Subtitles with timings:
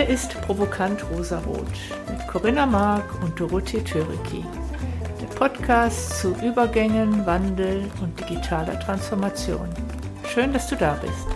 [0.00, 1.68] Hier ist Provokant Rosarot
[2.08, 4.42] mit Corinna Mark und Dorothee Töriki.
[5.20, 9.68] Der Podcast zu Übergängen, Wandel und digitaler Transformation.
[10.26, 11.26] Schön, dass du da bist.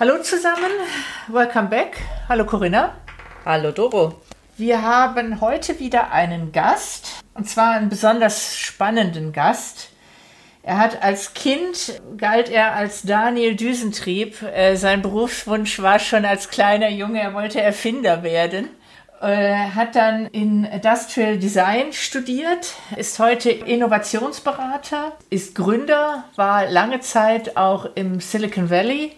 [0.00, 0.72] Hallo zusammen,
[1.28, 1.98] welcome back.
[2.30, 2.94] Hallo Corinna.
[3.44, 4.22] Hallo Doro.
[4.56, 9.91] Wir haben heute wieder einen Gast, und zwar einen besonders spannenden Gast.
[10.64, 14.42] Er hat als Kind, galt er als Daniel Düsentrieb.
[14.42, 18.68] Äh, sein Berufswunsch war schon als kleiner Junge, er wollte Erfinder werden.
[19.20, 27.00] Er äh, hat dann in Industrial Design studiert, ist heute Innovationsberater, ist Gründer, war lange
[27.00, 29.12] Zeit auch im Silicon Valley,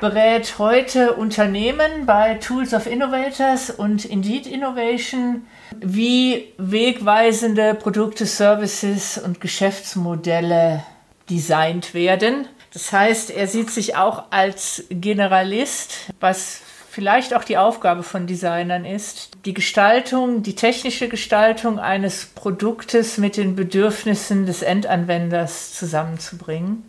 [0.00, 5.46] berät heute Unternehmen bei Tools of Innovators und Indeed Innovation,
[5.80, 10.84] wie wegweisende Produkte, Services und Geschäftsmodelle
[11.28, 12.46] designt werden.
[12.72, 18.84] Das heißt, er sieht sich auch als Generalist, was vielleicht auch die Aufgabe von Designern
[18.84, 26.84] ist, die Gestaltung, die technische Gestaltung eines Produktes mit den Bedürfnissen des Endanwenders zusammenzubringen.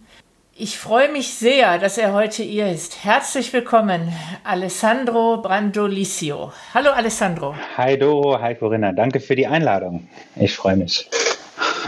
[0.56, 3.04] Ich freue mich sehr, dass er heute hier ist.
[3.04, 6.54] Herzlich willkommen, Alessandro Brandolicio.
[6.76, 7.56] Hallo Alessandro.
[7.76, 8.92] Hi Doro, hi Corinna.
[8.92, 10.08] Danke für die Einladung.
[10.36, 11.10] Ich freue mich.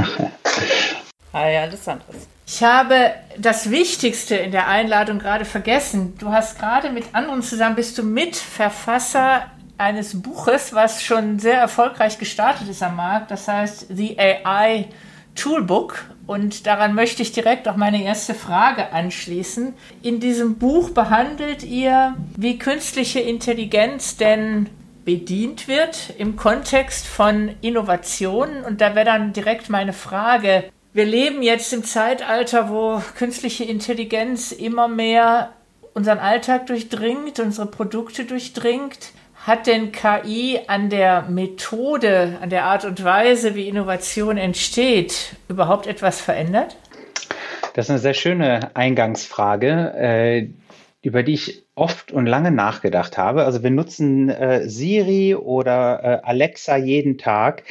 [1.34, 2.06] hi Alessandro.
[2.46, 6.16] Ich habe das Wichtigste in der Einladung gerade vergessen.
[6.18, 9.42] Du hast gerade mit anderen zusammen, bist du Mitverfasser
[9.76, 13.30] eines Buches, was schon sehr erfolgreich gestartet ist am Markt.
[13.30, 14.86] Das heißt The AI
[15.34, 19.74] Toolbook und daran möchte ich direkt auch meine erste Frage anschließen.
[20.02, 24.70] In diesem Buch behandelt ihr, wie künstliche Intelligenz denn
[25.04, 28.64] bedient wird im Kontext von Innovationen.
[28.64, 30.64] Und da wäre dann direkt meine Frage.
[30.94, 35.52] Wir leben jetzt im Zeitalter, wo künstliche Intelligenz immer mehr
[35.92, 39.12] unseren Alltag durchdringt, unsere Produkte durchdringt.
[39.46, 45.86] Hat denn KI an der Methode, an der Art und Weise, wie Innovation entsteht, überhaupt
[45.86, 46.78] etwas verändert?
[47.74, 50.48] Das ist eine sehr schöne Eingangsfrage, äh,
[51.02, 53.44] über die ich oft und lange nachgedacht habe.
[53.44, 57.64] Also wir nutzen äh, Siri oder äh, Alexa jeden Tag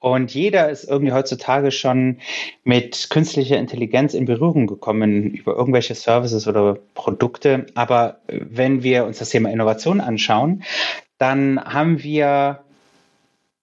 [0.00, 2.18] und jeder ist irgendwie heutzutage schon
[2.64, 7.64] mit künstlicher Intelligenz in Berührung gekommen über irgendwelche Services oder Produkte.
[7.74, 10.62] Aber wenn wir uns das Thema Innovation anschauen,
[11.18, 12.64] dann haben wir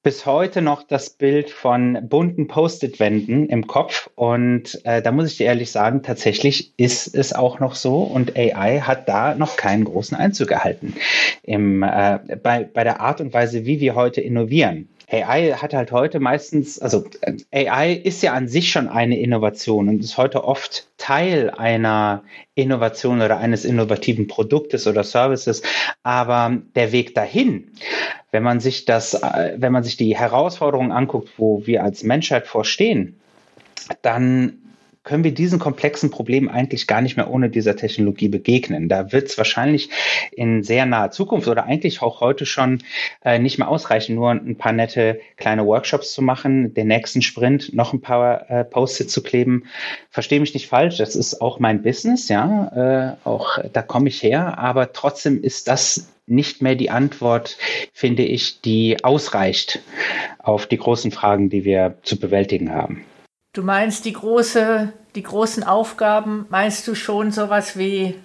[0.04, 4.10] bis heute noch das Bild von bunten Post-it-Wänden im Kopf.
[4.16, 8.00] Und äh, da muss ich dir ehrlich sagen, tatsächlich ist es auch noch so.
[8.02, 10.96] Und AI hat da noch keinen großen Einzug erhalten
[11.44, 14.90] im, äh, bei, bei der Art und Weise, wie wir heute innovieren.
[15.12, 17.04] AI hat halt heute meistens, also
[17.52, 22.24] AI ist ja an sich schon eine Innovation und ist heute oft Teil einer
[22.56, 25.64] Innovation oder eines innovativen Produktes oder Services.
[26.04, 27.72] Aber der Weg dahin,
[28.32, 29.20] wenn man sich das,
[29.56, 33.20] wenn man sich die Herausforderungen anguckt, wo wir als Menschheit vorstehen,
[34.02, 34.61] dann
[35.04, 38.88] können wir diesen komplexen Problemen eigentlich gar nicht mehr ohne dieser Technologie begegnen.
[38.88, 39.90] Da wird es wahrscheinlich
[40.32, 42.84] in sehr naher Zukunft oder eigentlich auch heute schon
[43.24, 47.74] äh, nicht mehr ausreichen, nur ein paar nette kleine Workshops zu machen, den nächsten Sprint
[47.74, 49.66] noch ein paar äh, Post-its zu kleben.
[50.10, 54.22] Verstehe mich nicht falsch, das ist auch mein Business, ja, äh, auch da komme ich
[54.22, 57.58] her, aber trotzdem ist das nicht mehr die Antwort,
[57.92, 59.80] finde ich, die ausreicht
[60.38, 63.04] auf die großen Fragen, die wir zu bewältigen haben.
[63.54, 68.16] Du meinst die große, die großen Aufgaben, meinst du schon sowas wie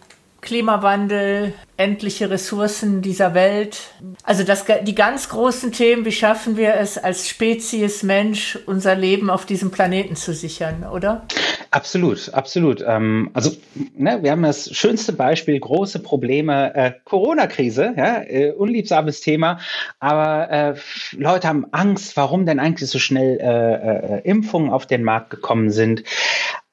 [0.40, 3.80] Klimawandel, endliche Ressourcen dieser Welt.
[4.22, 9.28] Also das, die ganz großen Themen, wie schaffen wir es als Spezies Mensch, unser Leben
[9.28, 11.26] auf diesem Planeten zu sichern, oder?
[11.70, 12.84] Absolut, absolut.
[12.86, 13.50] Ähm, also
[13.96, 19.60] ne, wir haben das schönste Beispiel, große Probleme, äh, Corona-Krise, ja, äh, unliebsames Thema,
[19.98, 20.74] aber äh,
[21.16, 25.70] Leute haben Angst, warum denn eigentlich so schnell äh, äh, Impfungen auf den Markt gekommen
[25.70, 26.04] sind.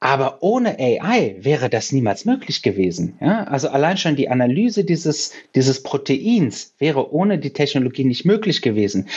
[0.00, 3.16] Aber ohne AI wäre das niemals möglich gewesen.
[3.22, 3.44] Ja?
[3.44, 9.08] Also allein schon die Analyse dieses, dieses Proteins wäre ohne die Technologie nicht möglich gewesen.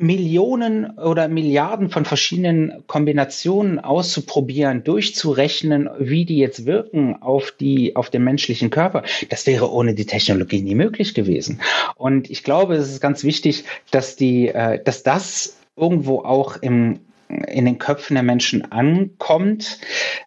[0.00, 8.08] Millionen oder Milliarden von verschiedenen Kombinationen auszuprobieren, durchzurechnen, wie die jetzt wirken auf die, auf
[8.08, 9.02] den menschlichen Körper.
[9.28, 11.60] Das wäre ohne die Technologie nie möglich gewesen.
[11.96, 17.00] Und ich glaube, es ist ganz wichtig, dass die, äh, dass das irgendwo auch im
[17.46, 19.78] in den Köpfen der Menschen ankommt,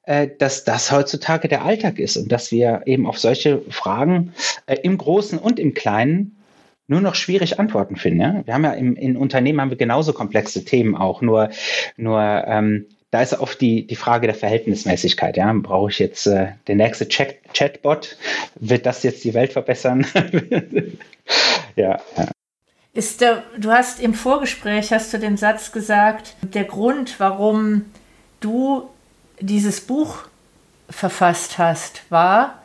[0.05, 4.31] äh, dass das heutzutage der Alltag ist und dass wir eben auf solche Fragen
[4.67, 6.37] äh, im Großen und im Kleinen
[6.88, 8.21] nur noch schwierig Antworten finden.
[8.21, 8.41] Ja?
[8.45, 11.50] Wir haben ja im, in Unternehmen haben wir genauso komplexe Themen auch, nur,
[11.97, 15.38] nur ähm, da ist oft die, die Frage der Verhältnismäßigkeit.
[15.38, 15.51] Ja?
[15.53, 18.18] Brauche ich jetzt äh, den nächste Chat Chatbot?
[18.56, 20.06] Wird das jetzt die Welt verbessern?
[21.75, 22.27] ja, ja.
[22.95, 27.86] Ist der, du hast im Vorgespräch hast du den Satz gesagt, der Grund, warum
[28.39, 28.88] du
[29.39, 30.19] dieses Buch
[30.89, 32.62] verfasst hast, war,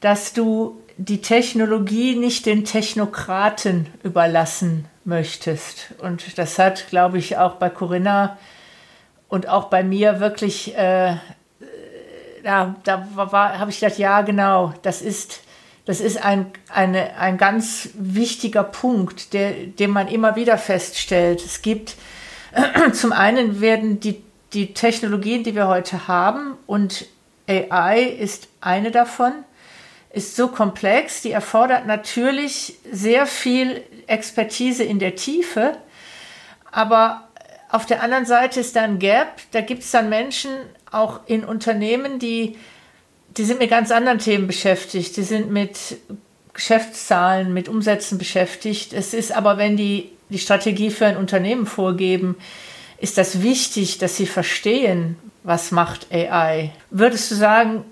[0.00, 5.94] dass du die Technologie nicht den Technokraten überlassen möchtest.
[5.98, 8.38] Und das hat, glaube ich, auch bei Corinna
[9.28, 11.16] und auch bei mir wirklich, äh,
[12.44, 15.40] ja, da habe ich gedacht, ja, genau, das ist,
[15.84, 21.44] das ist ein, eine, ein ganz wichtiger Punkt, der, den man immer wieder feststellt.
[21.44, 21.96] Es gibt,
[22.92, 24.22] zum einen werden die,
[24.52, 27.06] die Technologien, die wir heute haben, und
[27.48, 29.32] AI ist eine davon,
[30.12, 35.76] ist so komplex, die erfordert natürlich sehr viel Expertise in der Tiefe,
[36.70, 37.28] aber
[37.70, 40.50] auf der anderen Seite ist da ein Gap, da gibt es dann Menschen
[40.90, 42.58] auch in Unternehmen, die,
[43.36, 45.78] die sind mit ganz anderen Themen beschäftigt, die sind mit
[46.52, 48.92] Geschäftszahlen, mit Umsätzen beschäftigt.
[48.92, 52.36] Es ist aber, wenn die die Strategie für ein Unternehmen vorgeben,
[52.98, 56.72] ist das wichtig, dass sie verstehen, was macht AI.
[56.90, 57.84] Würdest du sagen,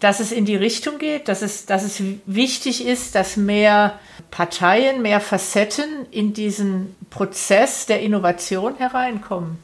[0.00, 3.98] dass es in die Richtung geht, dass es, dass es wichtig ist, dass mehr
[4.30, 9.58] Parteien, mehr Facetten in diesen Prozess der Innovation hereinkommen?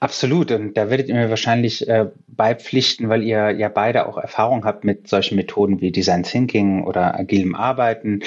[0.00, 0.50] Absolut.
[0.52, 4.84] Und da werdet ihr mir wahrscheinlich äh, beipflichten, weil ihr ja beide auch Erfahrung habt
[4.84, 8.20] mit solchen Methoden wie Design Thinking oder agilem Arbeiten.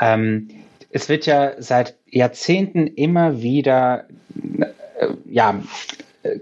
[0.00, 0.48] Ähm,
[0.90, 4.06] es wird ja seit Jahrzehnten immer wieder
[4.98, 5.60] äh, ja,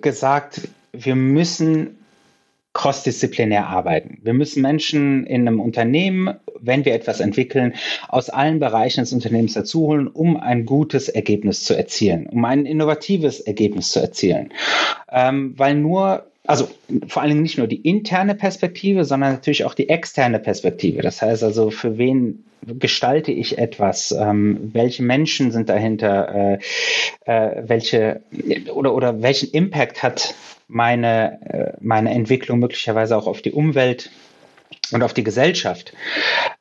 [0.01, 1.99] gesagt, wir müssen
[2.75, 4.19] crossdisziplinär arbeiten.
[4.23, 7.75] Wir müssen Menschen in einem Unternehmen, wenn wir etwas entwickeln,
[8.09, 13.41] aus allen Bereichen des Unternehmens dazuholen, um ein gutes Ergebnis zu erzielen, um ein innovatives
[13.41, 14.53] Ergebnis zu erzielen.
[15.11, 16.69] Ähm, weil nur also
[17.07, 21.03] vor allen Dingen nicht nur die interne Perspektive, sondern natürlich auch die externe Perspektive.
[21.03, 24.13] Das heißt also, für wen gestalte ich etwas?
[24.13, 26.35] Ähm, welche Menschen sind dahinter?
[26.35, 26.59] Äh,
[27.27, 28.23] äh, welche
[28.73, 30.35] oder oder welchen Impact hat
[30.69, 34.11] meine, äh, meine Entwicklung möglicherweise auch auf die Umwelt
[34.91, 35.93] und auf die Gesellschaft.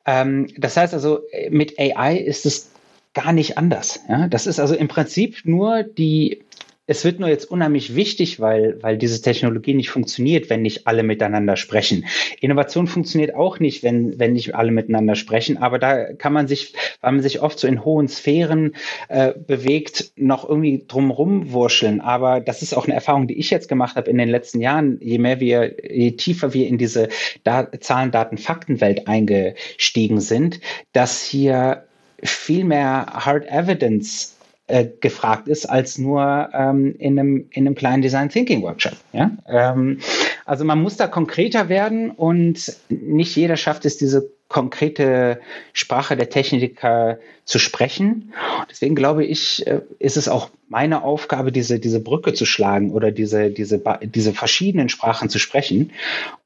[0.06, 1.20] Ähm, das heißt also,
[1.50, 2.70] mit AI ist es
[3.14, 4.00] gar nicht anders.
[4.30, 6.40] Das ist also im Prinzip nur die
[6.86, 11.04] es wird nur jetzt unheimlich wichtig, weil, weil diese Technologie nicht funktioniert, wenn nicht alle
[11.04, 12.06] miteinander sprechen.
[12.40, 15.58] Innovation funktioniert auch nicht, wenn, wenn nicht alle miteinander sprechen.
[15.58, 18.74] Aber da kann man sich, weil man sich oft so in hohen Sphären
[19.08, 22.00] äh, bewegt, noch irgendwie drumherum wurscheln.
[22.00, 24.98] Aber das ist auch eine Erfahrung, die ich jetzt gemacht habe in den letzten Jahren.
[25.00, 27.08] Je mehr wir, je tiefer wir in diese
[27.44, 30.60] da Zahlen, Daten, Faktenwelt eingestiegen sind,
[30.92, 31.84] dass hier
[32.24, 34.36] viel mehr Hard Evidence
[34.72, 38.94] äh, gefragt ist, als nur ähm, in, einem, in einem kleinen Design Thinking Workshop.
[39.12, 39.30] Ja?
[39.46, 39.98] Ähm,
[40.46, 45.40] also man muss da konkreter werden und nicht jeder schafft es, diese konkrete
[45.74, 48.32] Sprache der Techniker zu sprechen.
[48.70, 53.10] Deswegen glaube ich, äh, ist es auch meine Aufgabe, diese, diese Brücke zu schlagen oder
[53.10, 55.92] diese, diese, diese verschiedenen Sprachen zu sprechen.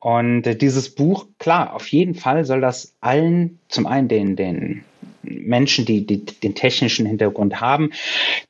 [0.00, 4.84] Und äh, dieses Buch, klar, auf jeden Fall soll das allen, zum einen den, den
[5.28, 7.90] Menschen, die, die den technischen Hintergrund haben,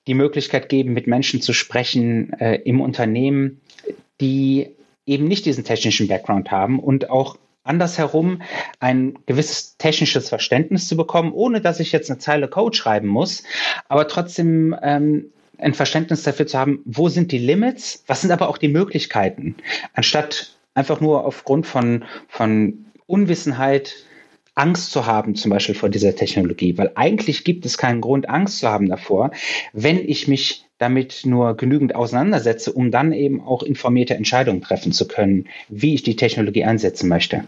[0.06, 3.61] die Möglichkeit geben, mit Menschen zu sprechen äh, im Unternehmen,
[4.21, 4.68] die
[5.06, 8.42] eben nicht diesen technischen Background haben und auch andersherum
[8.80, 13.42] ein gewisses technisches Verständnis zu bekommen, ohne dass ich jetzt eine Zeile Code schreiben muss,
[13.88, 18.49] aber trotzdem ähm, ein Verständnis dafür zu haben, wo sind die Limits, was sind aber
[18.49, 19.56] auch die Möglichkeiten,
[19.95, 23.95] anstatt einfach nur aufgrund von, von Unwissenheit
[24.57, 28.59] Angst zu haben, zum Beispiel vor dieser Technologie, weil eigentlich gibt es keinen Grund, Angst
[28.59, 29.31] zu haben davor,
[29.73, 35.07] wenn ich mich damit nur genügend auseinandersetze, um dann eben auch informierte Entscheidungen treffen zu
[35.07, 37.45] können, wie ich die Technologie einsetzen möchte.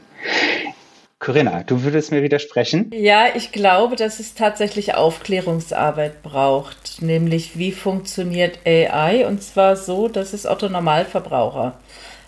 [1.19, 2.91] Corinna, du würdest mir widersprechen?
[2.95, 10.09] Ja, ich glaube, dass es tatsächlich Aufklärungsarbeit braucht, nämlich wie funktioniert AI und zwar so,
[10.09, 11.79] dass es Otto Normalverbraucher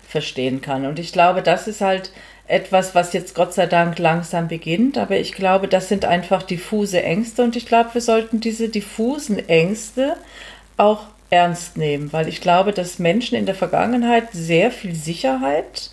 [0.07, 0.85] verstehen kann.
[0.85, 2.11] Und ich glaube, das ist halt
[2.51, 4.97] etwas, was jetzt Gott sei Dank langsam beginnt.
[4.97, 9.47] Aber ich glaube, das sind einfach diffuse Ängste und ich glaube, wir sollten diese diffusen
[9.47, 10.17] Ängste
[10.77, 15.91] auch ernst nehmen, weil ich glaube, dass Menschen in der Vergangenheit sehr viel Sicherheit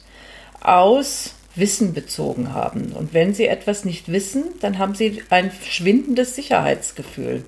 [0.60, 2.92] aus Wissen bezogen haben.
[2.92, 7.44] Und wenn sie etwas nicht wissen, dann haben sie ein schwindendes Sicherheitsgefühl.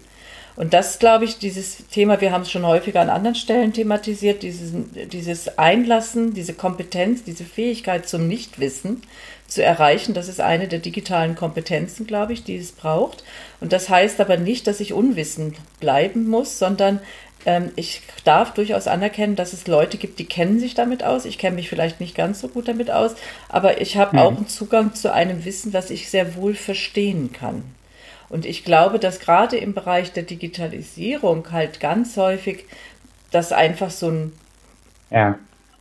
[0.61, 4.43] Und das, glaube ich, dieses Thema, wir haben es schon häufiger an anderen Stellen thematisiert,
[4.43, 4.73] dieses,
[5.11, 9.01] dieses Einlassen, diese Kompetenz, diese Fähigkeit zum Nichtwissen
[9.49, 13.25] zu erreichen, das ist eine der digitalen Kompetenzen, glaube ich, die es braucht.
[13.61, 17.01] Und das heißt aber nicht, dass ich unwissend bleiben muss, sondern
[17.47, 21.25] Ähm, ich darf durchaus anerkennen, dass es Leute gibt, die kennen sich damit aus.
[21.25, 23.13] Ich kenne mich vielleicht nicht ganz so gut damit aus,
[23.49, 24.23] aber ich habe mhm.
[24.23, 27.65] auch einen Zugang zu einem Wissen, das ich sehr wohl verstehen kann.
[28.31, 32.65] Und ich glaube, dass gerade im Bereich der Digitalisierung halt ganz häufig
[33.33, 34.33] das einfach so ein
[35.11, 35.37] ja.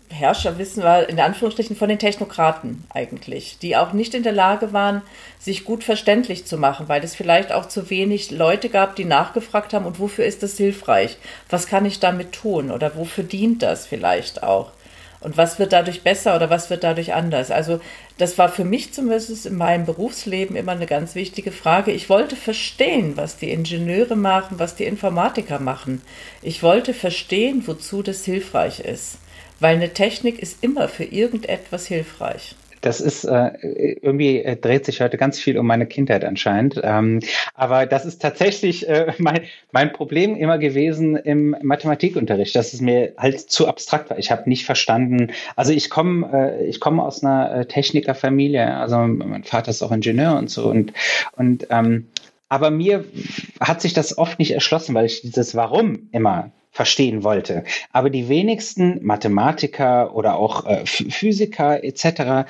[0.10, 5.04] Herrscherwissen war, in Anführungsstrichen, von den Technokraten eigentlich, die auch nicht in der Lage waren,
[5.38, 9.74] sich gut verständlich zu machen, weil es vielleicht auch zu wenig Leute gab, die nachgefragt
[9.74, 11.18] haben, und wofür ist das hilfreich?
[11.50, 12.72] Was kann ich damit tun?
[12.72, 14.72] Oder wofür dient das vielleicht auch?
[15.22, 17.52] Und was wird dadurch besser oder was wird dadurch anders?
[17.52, 17.82] Also
[18.18, 21.92] das war für mich zumindest in meinem Berufsleben immer eine ganz wichtige Frage.
[21.92, 26.02] Ich wollte verstehen, was die Ingenieure machen, was die Informatiker machen.
[26.42, 29.18] Ich wollte verstehen, wozu das hilfreich ist.
[29.60, 32.56] Weil eine Technik ist immer für irgendetwas hilfreich.
[32.82, 33.52] Das ist äh,
[34.02, 36.80] irgendwie äh, dreht sich heute ganz viel um meine Kindheit anscheinend.
[36.84, 37.20] Ähm,
[37.54, 43.14] aber das ist tatsächlich äh, mein, mein Problem immer gewesen im Mathematikunterricht, dass es mir
[43.18, 44.18] halt zu abstrakt war.
[44.18, 45.32] Ich habe nicht verstanden.
[45.56, 48.76] Also ich komme äh, ich komme aus einer äh, Technikerfamilie.
[48.76, 50.94] Also mein Vater ist auch Ingenieur und so und
[51.36, 52.08] und ähm,
[52.50, 53.06] aber mir
[53.60, 57.66] hat sich das oft nicht erschlossen, weil ich dieses Warum immer verstehen wollte.
[57.92, 62.50] Aber die wenigsten Mathematiker oder auch äh, Physiker etc.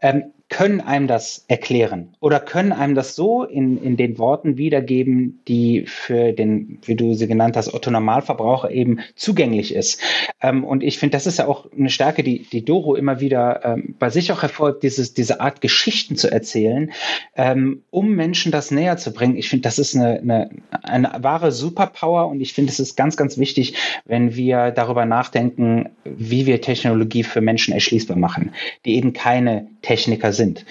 [0.00, 5.40] Ähm, können einem das erklären oder können einem das so in, in den Worten wiedergeben,
[5.48, 10.00] die für den, wie du sie genannt hast, Otto Normalverbraucher eben zugänglich ist.
[10.40, 13.64] Ähm, und ich finde, das ist ja auch eine Stärke, die, die Doro immer wieder
[13.64, 16.92] ähm, bei sich auch hervor, dieses, diese Art Geschichten zu erzählen,
[17.34, 19.36] ähm, um Menschen das näher zu bringen.
[19.36, 20.50] Ich finde, das ist eine, eine,
[20.84, 23.74] eine wahre Superpower und ich finde, es ist ganz, ganz wichtig,
[24.04, 28.52] wenn wir darüber nachdenken, wie wir Technologie für Menschen erschließbar machen,
[28.84, 30.64] die eben keine Techniker sind.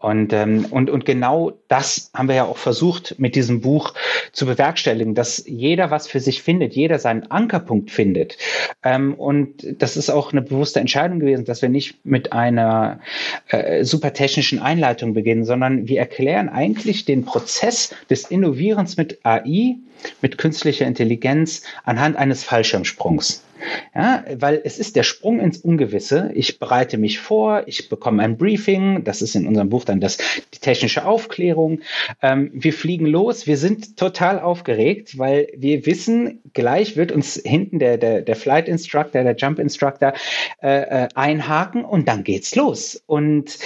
[0.00, 3.94] Und, ähm, und, und genau das haben wir ja auch versucht mit diesem Buch
[4.30, 8.38] zu bewerkstelligen, dass jeder was für sich findet, jeder seinen Ankerpunkt findet.
[8.84, 13.00] Ähm, und das ist auch eine bewusste Entscheidung gewesen, dass wir nicht mit einer
[13.48, 19.78] äh, super technischen Einleitung beginnen, sondern wir erklären eigentlich den Prozess des Innovierens mit AI,
[20.22, 23.42] mit künstlicher Intelligenz anhand eines Fallschirmsprungs.
[23.94, 26.30] Ja, weil es ist der Sprung ins Ungewisse.
[26.34, 30.18] Ich bereite mich vor, ich bekomme ein Briefing, das ist in unserem Buch dann das,
[30.54, 31.80] die technische Aufklärung.
[32.22, 37.78] Ähm, wir fliegen los, wir sind total aufgeregt, weil wir wissen, gleich wird uns hinten
[37.78, 40.12] der, der, der Flight Instructor, der Jump Instructor
[40.62, 43.02] äh, äh, einhaken und dann geht's los.
[43.06, 43.58] Und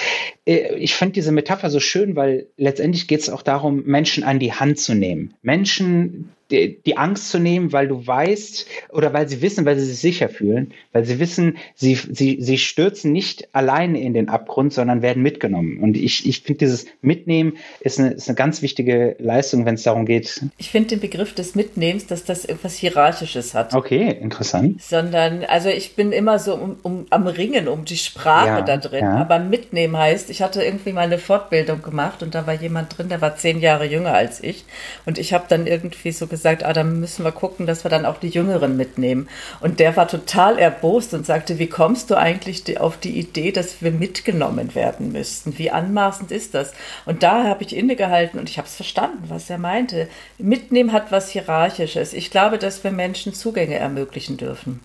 [0.47, 4.39] äh, ich finde diese Metapher so schön, weil letztendlich geht es auch darum, Menschen an
[4.39, 5.35] die Hand zu nehmen.
[5.43, 9.87] Menschen, die, die, Angst zu nehmen, weil du weißt oder weil sie wissen, weil sie
[9.87, 14.73] sich sicher fühlen, weil sie wissen, sie, sie, sie stürzen nicht alleine in den Abgrund,
[14.73, 15.79] sondern werden mitgenommen.
[15.79, 19.83] Und ich, ich finde, dieses Mitnehmen ist eine, ist eine ganz wichtige Leistung, wenn es
[19.83, 20.43] darum geht.
[20.59, 23.75] Ich finde den Begriff des Mitnehmens, dass das etwas Hierarchisches hat.
[23.75, 24.83] Okay, interessant.
[24.83, 28.77] Sondern, also ich bin immer so um, um, am Ringen um die Sprache ja, da
[28.77, 29.05] drin.
[29.05, 29.17] Ja.
[29.17, 33.09] Aber mitnehmen heißt, ich hatte irgendwie mal eine Fortbildung gemacht und da war jemand drin,
[33.09, 34.65] der war zehn Jahre jünger als ich.
[35.07, 37.91] Und ich habe dann irgendwie so gesagt, gesagt, ah, dann müssen wir gucken, dass wir
[37.91, 39.29] dann auch die Jüngeren mitnehmen.
[39.61, 43.81] Und der war total erbost und sagte, wie kommst du eigentlich auf die Idee, dass
[43.81, 45.59] wir mitgenommen werden müssten?
[45.59, 46.73] Wie anmaßend ist das?
[47.07, 50.09] Und da habe ich innegehalten und ich habe es verstanden, was er meinte.
[50.39, 52.13] Mitnehmen hat was Hierarchisches.
[52.13, 54.81] Ich glaube, dass wir Menschen Zugänge ermöglichen dürfen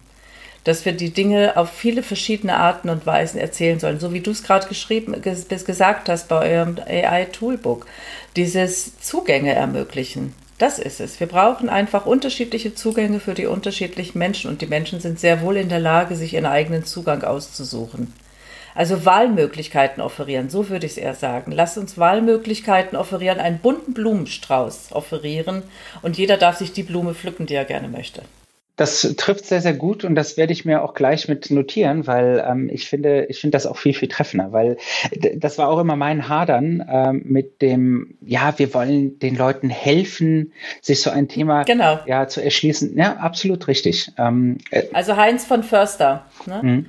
[0.68, 4.32] dass wir die Dinge auf viele verschiedene Arten und Weisen erzählen sollen, so wie du
[4.32, 7.86] es gerade geschrieben, gesagt hast bei eurem AI-Toolbook.
[8.36, 10.34] Dieses Zugänge ermöglichen.
[10.58, 11.20] Das ist es.
[11.20, 15.56] Wir brauchen einfach unterschiedliche Zugänge für die unterschiedlichen Menschen und die Menschen sind sehr wohl
[15.56, 18.14] in der Lage, sich ihren eigenen Zugang auszusuchen.
[18.74, 21.52] Also Wahlmöglichkeiten offerieren, so würde ich es eher sagen.
[21.52, 25.64] Lass uns Wahlmöglichkeiten offerieren, einen bunten Blumenstrauß offerieren
[26.02, 28.24] und jeder darf sich die Blume pflücken, die er gerne möchte.
[28.78, 32.46] Das trifft sehr, sehr gut und das werde ich mir auch gleich mit notieren, weil
[32.48, 34.78] ähm, ich finde, ich finde das auch viel, viel treffender, weil
[35.36, 40.54] das war auch immer mein Hadern ähm, mit dem, ja, wir wollen den Leuten helfen,
[40.82, 42.00] sich so ein Thema genau.
[42.06, 42.96] ja, zu erschließen.
[42.96, 44.12] Ja, absolut richtig.
[44.18, 46.60] Ähm, äh, also Heinz von Förster, ne?
[46.62, 46.86] Mhm.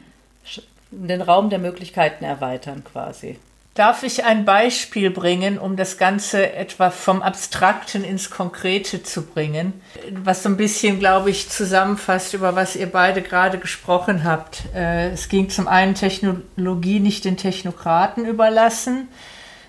[0.91, 3.39] den Raum der Möglichkeiten erweitern quasi.
[3.79, 9.73] Darf ich ein Beispiel bringen, um das Ganze etwa vom Abstrakten ins Konkrete zu bringen,
[10.11, 14.65] was so ein bisschen, glaube ich, zusammenfasst, über was ihr beide gerade gesprochen habt.
[14.75, 19.07] Äh, es ging zum einen Technologie nicht den Technokraten überlassen,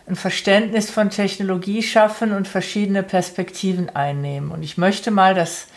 [0.07, 4.49] ein Verständnis von Technologie schaffen und verschiedene Perspektiven einnehmen.
[4.49, 5.67] Und ich möchte mal das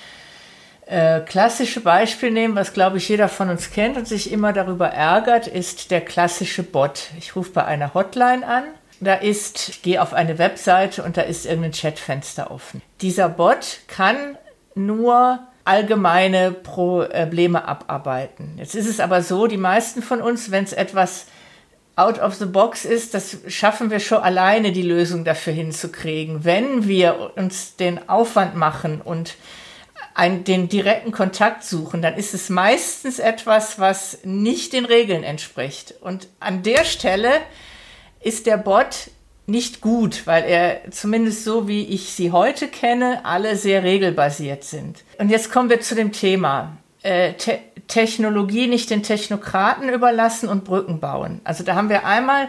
[0.92, 4.88] äh, klassische Beispiel nehmen, was glaube ich jeder von uns kennt und sich immer darüber
[4.88, 7.08] ärgert, ist der klassische Bot.
[7.18, 8.64] Ich rufe bei einer Hotline an.
[9.00, 12.82] Da ist, ich gehe auf eine Webseite und da ist irgendein Chatfenster offen.
[13.00, 14.36] Dieser Bot kann
[14.74, 18.52] nur allgemeine Probleme abarbeiten.
[18.58, 21.24] Jetzt ist es aber so, die meisten von uns, wenn es etwas
[21.96, 26.44] out of the box ist, das schaffen wir schon alleine, die Lösung dafür hinzukriegen.
[26.44, 29.36] Wenn wir uns den Aufwand machen und
[30.14, 35.94] ein, den direkten Kontakt suchen, dann ist es meistens etwas, was nicht den Regeln entspricht.
[36.00, 37.30] Und an der Stelle
[38.20, 39.10] ist der Bot
[39.46, 45.02] nicht gut, weil er zumindest so wie ich sie heute kenne, alle sehr regelbasiert sind.
[45.18, 46.76] Und jetzt kommen wir zu dem Thema.
[47.02, 51.40] Äh, Te Technologie nicht den Technokraten überlassen und Brücken bauen.
[51.44, 52.48] Also da haben wir einmal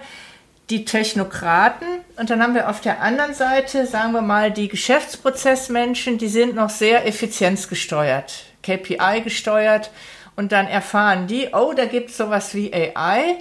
[0.74, 1.88] die Technokraten
[2.18, 6.56] und dann haben wir auf der anderen Seite, sagen wir mal, die Geschäftsprozessmenschen, die sind
[6.56, 9.92] noch sehr effizienzgesteuert, KPI gesteuert
[10.36, 13.36] und dann erfahren die, oh, da gibt es sowas wie AI.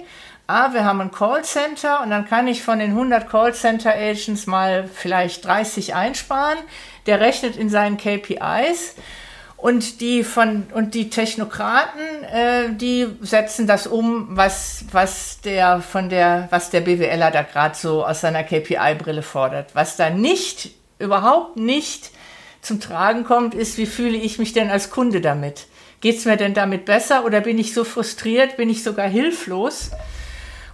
[0.45, 4.87] Ah, wir haben ein Callcenter und dann kann ich von den 100 Callcenter Agents mal
[4.93, 6.59] vielleicht 30 einsparen.
[7.07, 8.93] Der rechnet in seinen KPIs
[9.63, 16.09] und die von und die Technokraten, äh, die setzen das um, was was der von
[16.09, 19.73] der was der BWLer da gerade so aus seiner KPI-Brille fordert.
[19.73, 22.11] Was da nicht überhaupt nicht
[22.61, 25.67] zum Tragen kommt, ist, wie fühle ich mich denn als Kunde damit?
[26.01, 29.91] Geht es mir denn damit besser oder bin ich so frustriert, bin ich sogar hilflos?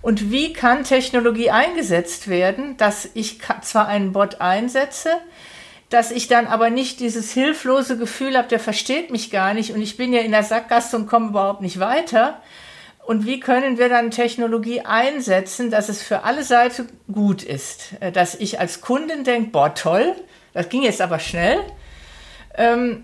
[0.01, 5.11] Und wie kann Technologie eingesetzt werden, dass ich zwar einen Bot einsetze,
[5.89, 9.81] dass ich dann aber nicht dieses hilflose Gefühl habe, der versteht mich gar nicht und
[9.81, 12.41] ich bin ja in der Sackgasse und komme überhaupt nicht weiter.
[13.05, 17.93] Und wie können wir dann Technologie einsetzen, dass es für alle Seiten gut ist?
[18.01, 20.15] Äh, dass ich als Kundin denke, boah, toll,
[20.53, 21.59] das ging jetzt aber schnell.
[22.55, 23.03] Ähm,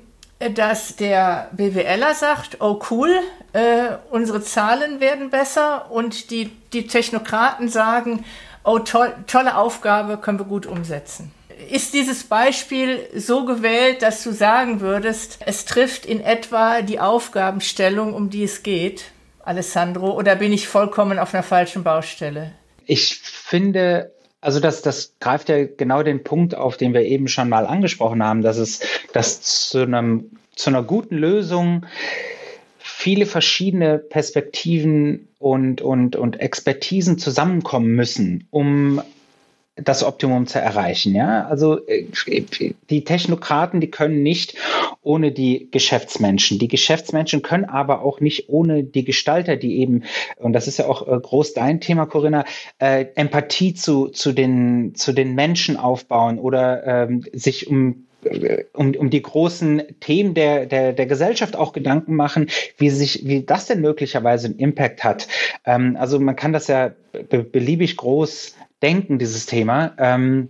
[0.53, 3.19] dass der BWLer sagt, oh cool,
[3.53, 8.25] äh, unsere Zahlen werden besser und die, die Technokraten sagen,
[8.63, 11.34] oh toll, tolle Aufgabe, können wir gut umsetzen
[11.69, 18.13] ist dieses Beispiel so gewählt, dass du sagen würdest, es trifft in etwa die Aufgabenstellung,
[18.13, 19.05] um die es geht,
[19.43, 22.51] Alessandro, oder bin ich vollkommen auf einer falschen Baustelle?
[22.85, 27.49] Ich finde, also das, das greift ja genau den Punkt auf, den wir eben schon
[27.49, 28.81] mal angesprochen haben, dass es
[29.13, 31.85] dass zu, einem, zu einer guten Lösung
[32.77, 39.01] viele verschiedene Perspektiven und, und, und Expertisen zusammenkommen müssen, um
[39.75, 41.13] das Optimum zu erreichen.
[41.13, 42.05] Ja, also äh,
[42.89, 44.55] die Technokraten, die können nicht
[45.01, 46.59] ohne die Geschäftsmenschen.
[46.59, 50.03] Die Geschäftsmenschen können aber auch nicht ohne die Gestalter, die eben,
[50.37, 52.45] und das ist ja auch äh, groß dein Thema, Corinna,
[52.79, 58.05] äh, Empathie zu, zu, den, zu den Menschen aufbauen oder ähm, sich um
[58.73, 63.43] um, um die großen Themen der, der, der Gesellschaft auch Gedanken machen, wie sich, wie
[63.43, 65.27] das denn möglicherweise einen Impact hat.
[65.63, 66.91] Ähm, also man kann das ja
[67.29, 68.55] beliebig groß
[68.85, 69.95] denken, dieses Thema.
[69.97, 70.49] Ähm,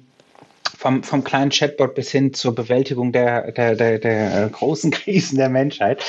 [0.77, 5.47] vom, vom kleinen Chatbot bis hin zur Bewältigung der, der, der, der großen Krisen der
[5.47, 6.03] Menschheit.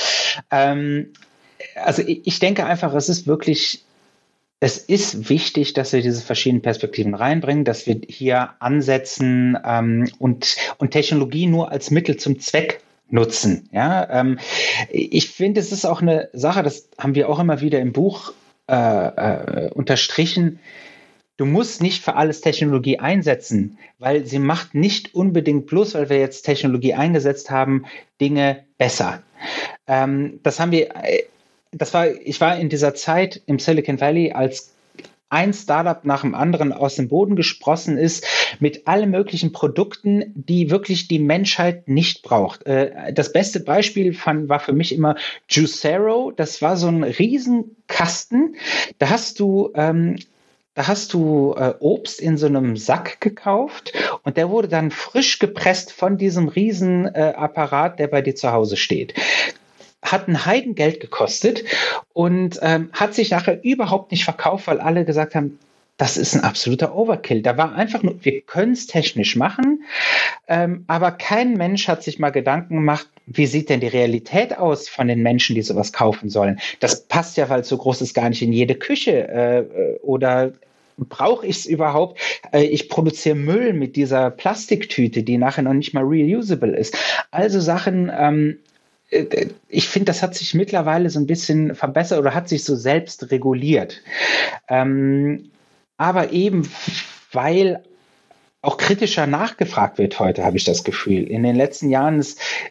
[0.51, 1.13] Ähm,
[1.75, 3.85] also ich, ich denke einfach, es ist wirklich
[4.59, 10.57] es ist wichtig, dass wir diese verschiedenen Perspektiven reinbringen, dass wir hier ansetzen ähm, und,
[10.79, 13.69] und Technologie nur als Mittel zum Zweck nutzen.
[13.71, 14.39] Ja, ähm,
[14.89, 18.33] ich finde, es ist auch eine Sache, das haben wir auch immer wieder im Buch
[18.67, 20.59] äh, äh, unterstrichen
[21.37, 26.19] du musst nicht für alles Technologie einsetzen, weil sie macht nicht unbedingt bloß, weil wir
[26.19, 27.85] jetzt Technologie eingesetzt haben,
[28.19, 29.23] Dinge besser.
[29.87, 31.23] Ähm, das haben wir, äh,
[31.71, 34.73] das war, ich war in dieser Zeit im Silicon Valley, als
[35.29, 38.25] ein Startup nach dem anderen aus dem Boden gesprossen ist
[38.59, 42.65] mit allen möglichen Produkten, die wirklich die Menschheit nicht braucht.
[42.65, 45.15] Äh, das beste Beispiel fand, war für mich immer
[45.49, 46.31] Juicero.
[46.31, 48.55] Das war so ein Riesenkasten.
[48.99, 50.15] Da hast du ähm,
[50.77, 55.39] da hast du äh, Obst in so einem Sack gekauft und der wurde dann frisch
[55.39, 59.15] gepresst von diesem Riesenapparat, äh, der bei dir zu Hause steht
[60.03, 61.63] hat ein Heidengeld gekostet
[62.13, 65.59] und ähm, hat sich nachher überhaupt nicht verkauft, weil alle gesagt haben,
[65.97, 67.41] das ist ein absoluter Overkill.
[67.41, 69.83] Da war einfach nur, wir können es technisch machen,
[70.47, 74.87] ähm, aber kein Mensch hat sich mal Gedanken gemacht, wie sieht denn die Realität aus
[74.87, 76.59] von den Menschen, die sowas kaufen sollen.
[76.79, 80.53] Das passt ja, weil so groß ist, gar nicht in jede Küche äh, äh oder
[80.97, 82.19] brauche ich es überhaupt?
[82.51, 86.97] Äh, ich produziere Müll mit dieser Plastiktüte, die nachher noch nicht mal reusable ist.
[87.31, 88.59] Also Sachen, ähm,
[89.09, 92.75] äh, ich finde, das hat sich mittlerweile so ein bisschen verbessert oder hat sich so
[92.75, 94.01] selbst reguliert.
[94.67, 95.51] Ähm,
[95.97, 96.69] aber eben,
[97.31, 97.83] weil
[98.61, 101.23] auch kritischer nachgefragt wird heute, habe ich das Gefühl.
[101.23, 102.23] In den letzten Jahren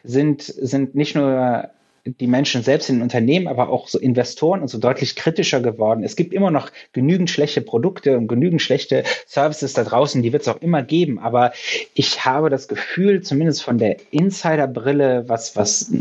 [0.03, 1.71] sind, sind nicht nur
[2.09, 6.03] die Menschen selbst in den Unternehmen, aber auch so Investoren und so deutlich kritischer geworden.
[6.03, 10.43] Es gibt immer noch genügend schlechte Produkte und genügend schlechte Services da draußen, die wird
[10.43, 11.19] es auch immer geben.
[11.19, 11.51] Aber
[11.93, 15.91] ich habe das Gefühl, zumindest von der Insiderbrille, was, was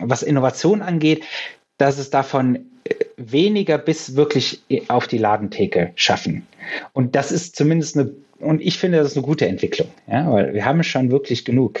[0.00, 1.24] was Innovation angeht,
[1.76, 6.46] dass es davon äh, weniger bis wirklich auf die Ladentheke schaffen.
[6.92, 10.54] Und das ist zumindest eine und ich finde, das ist eine gute Entwicklung, ja, weil
[10.54, 11.80] wir haben schon wirklich genug.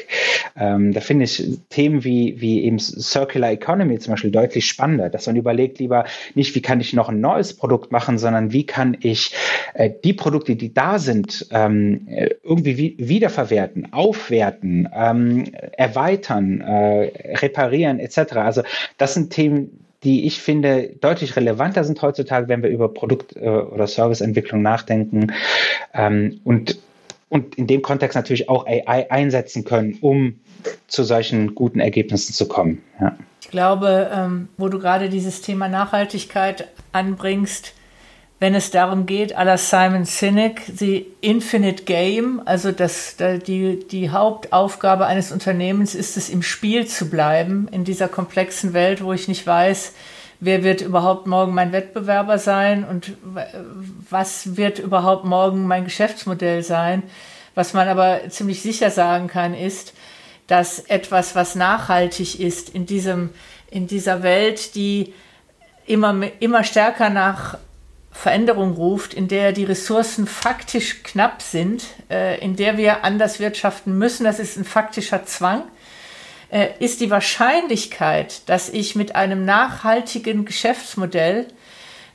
[0.56, 5.26] Ähm, da finde ich Themen wie, wie eben Circular Economy zum Beispiel deutlich spannender, dass
[5.26, 8.96] man überlegt lieber nicht, wie kann ich noch ein neues Produkt machen, sondern wie kann
[9.00, 9.32] ich
[9.74, 12.08] äh, die Produkte, die da sind, ähm,
[12.42, 15.44] irgendwie wie, wiederverwerten, aufwerten, ähm,
[15.76, 18.32] erweitern, äh, reparieren etc.
[18.34, 18.62] Also
[18.96, 23.48] das sind Themen, die ich finde deutlich relevanter sind heutzutage, wenn wir über Produkt- äh,
[23.48, 25.32] oder Serviceentwicklung nachdenken
[25.92, 26.78] ähm, und,
[27.28, 30.38] und in dem Kontext natürlich auch AI einsetzen können, um
[30.86, 32.82] zu solchen guten Ergebnissen zu kommen.
[33.00, 33.16] Ja.
[33.40, 37.74] Ich glaube, ähm, wo du gerade dieses Thema Nachhaltigkeit anbringst,
[38.40, 44.10] wenn es darum geht, à la Simon Sinek, die Infinite Game, also das, die, die
[44.10, 49.26] Hauptaufgabe eines Unternehmens ist es, im Spiel zu bleiben, in dieser komplexen Welt, wo ich
[49.26, 49.92] nicht weiß,
[50.38, 53.14] wer wird überhaupt morgen mein Wettbewerber sein und
[54.08, 57.02] was wird überhaupt morgen mein Geschäftsmodell sein.
[57.56, 59.94] Was man aber ziemlich sicher sagen kann, ist,
[60.46, 63.30] dass etwas, was nachhaltig ist in diesem,
[63.68, 65.12] in dieser Welt, die
[65.86, 67.58] immer, immer stärker nach
[68.18, 73.96] Veränderung ruft, in der die Ressourcen faktisch knapp sind, äh, in der wir anders wirtschaften
[73.96, 75.62] müssen, das ist ein faktischer Zwang,
[76.50, 81.46] äh, ist die Wahrscheinlichkeit, dass ich mit einem nachhaltigen Geschäftsmodell,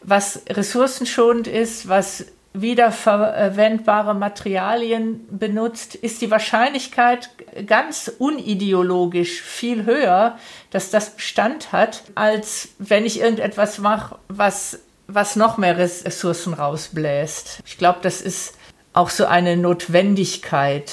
[0.02, 7.30] was ressourcenschonend ist, was wiederverwendbare Materialien benutzt, ist die Wahrscheinlichkeit
[7.66, 10.38] ganz unideologisch viel höher,
[10.70, 14.80] dass das Bestand hat, als wenn ich irgendetwas mache, was
[15.14, 17.60] was noch mehr Ressourcen rausbläst.
[17.66, 18.56] Ich glaube, das ist
[18.94, 20.92] auch so eine Notwendigkeit,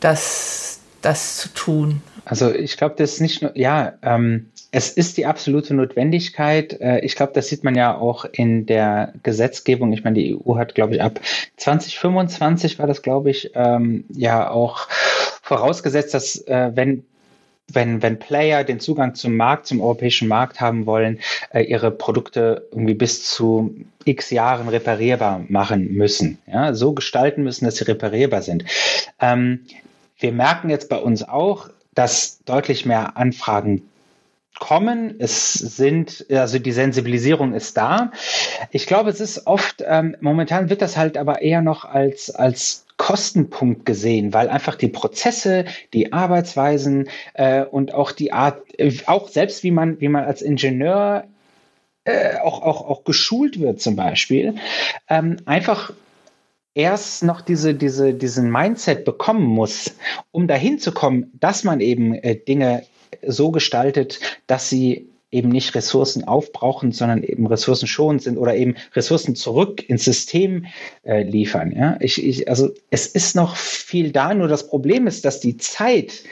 [0.00, 2.02] das, das zu tun.
[2.24, 6.78] Also ich glaube, das ist nicht nur, ja, ähm, es ist die absolute Notwendigkeit.
[6.80, 9.92] Äh, ich glaube, das sieht man ja auch in der Gesetzgebung.
[9.92, 11.20] Ich meine, die EU hat, glaube ich, ab
[11.56, 14.88] 2025 war das, glaube ich, ähm, ja auch
[15.42, 17.04] vorausgesetzt, dass äh, wenn
[17.72, 21.20] wenn, wenn Player den Zugang zum Markt, zum europäischen Markt haben wollen,
[21.52, 26.38] äh, ihre Produkte irgendwie bis zu x Jahren reparierbar machen müssen.
[26.46, 28.64] Ja, so gestalten müssen, dass sie reparierbar sind.
[29.20, 29.66] Ähm,
[30.18, 33.82] wir merken jetzt bei uns auch, dass deutlich mehr Anfragen
[34.58, 35.14] kommen.
[35.18, 38.12] Es sind, also die Sensibilisierung ist da.
[38.70, 42.86] Ich glaube, es ist oft, ähm, momentan wird das halt aber eher noch als, als
[43.08, 49.30] Kostenpunkt gesehen, weil einfach die Prozesse, die Arbeitsweisen äh, und auch die Art, äh, auch
[49.30, 51.24] selbst wie man, wie man als Ingenieur
[52.04, 54.56] äh, auch, auch, auch geschult wird zum Beispiel,
[55.08, 55.94] ähm, einfach
[56.74, 59.94] erst noch diese, diese, diesen Mindset bekommen muss,
[60.30, 62.84] um dahin zu kommen, dass man eben äh, Dinge
[63.26, 69.34] so gestaltet, dass sie eben nicht Ressourcen aufbrauchen, sondern eben ressourcenschonend sind oder eben Ressourcen
[69.34, 70.66] zurück ins System
[71.04, 71.72] äh, liefern.
[71.72, 71.96] Ja?
[72.00, 76.24] Ich, ich, also es ist noch viel da, nur das Problem ist, dass die Zeit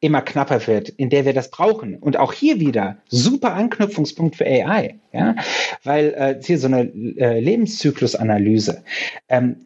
[0.00, 1.96] immer knapper wird, in der wir das brauchen.
[1.96, 5.34] Und auch hier wieder super Anknüpfungspunkt für AI, ja,
[5.82, 6.82] weil äh, hier so eine
[7.16, 8.84] äh, Lebenszyklusanalyse.
[9.30, 9.56] Ähm,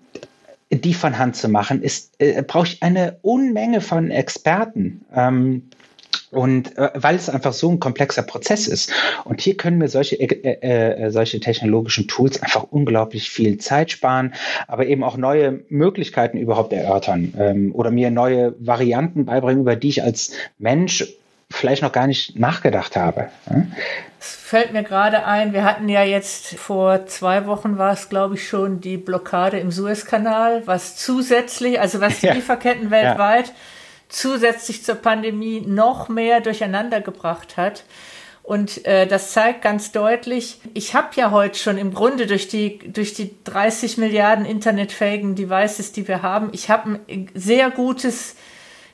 [0.71, 5.05] die von Hand zu machen, ist, äh, brauche ich eine Unmenge von Experten.
[5.15, 5.63] Ähm,
[6.31, 8.93] und äh, weil es einfach so ein komplexer Prozess ist.
[9.25, 13.91] Und hier können wir solche, äh, äh, äh, solche technologischen Tools einfach unglaublich viel Zeit
[13.91, 14.35] sparen,
[14.67, 19.89] aber eben auch neue Möglichkeiten überhaupt erörtern ähm, oder mir neue Varianten beibringen, über die
[19.89, 21.07] ich als Mensch
[21.51, 23.29] vielleicht noch gar nicht nachgedacht habe.
[24.21, 28.35] Es fällt mir gerade ein, wir hatten ja jetzt vor zwei Wochen war es, glaube
[28.35, 32.35] ich, schon die Blockade im Suezkanal, was zusätzlich, also was die ja.
[32.35, 33.55] Lieferketten weltweit ja
[34.09, 37.85] zusätzlich zur Pandemie noch mehr durcheinander gebracht hat.
[38.43, 42.79] Und äh, das zeigt ganz deutlich, ich habe ja heute schon im Grunde durch die,
[42.79, 48.37] durch die 30 Milliarden internetfähigen Devices, die wir haben, ich habe ein sehr gutes,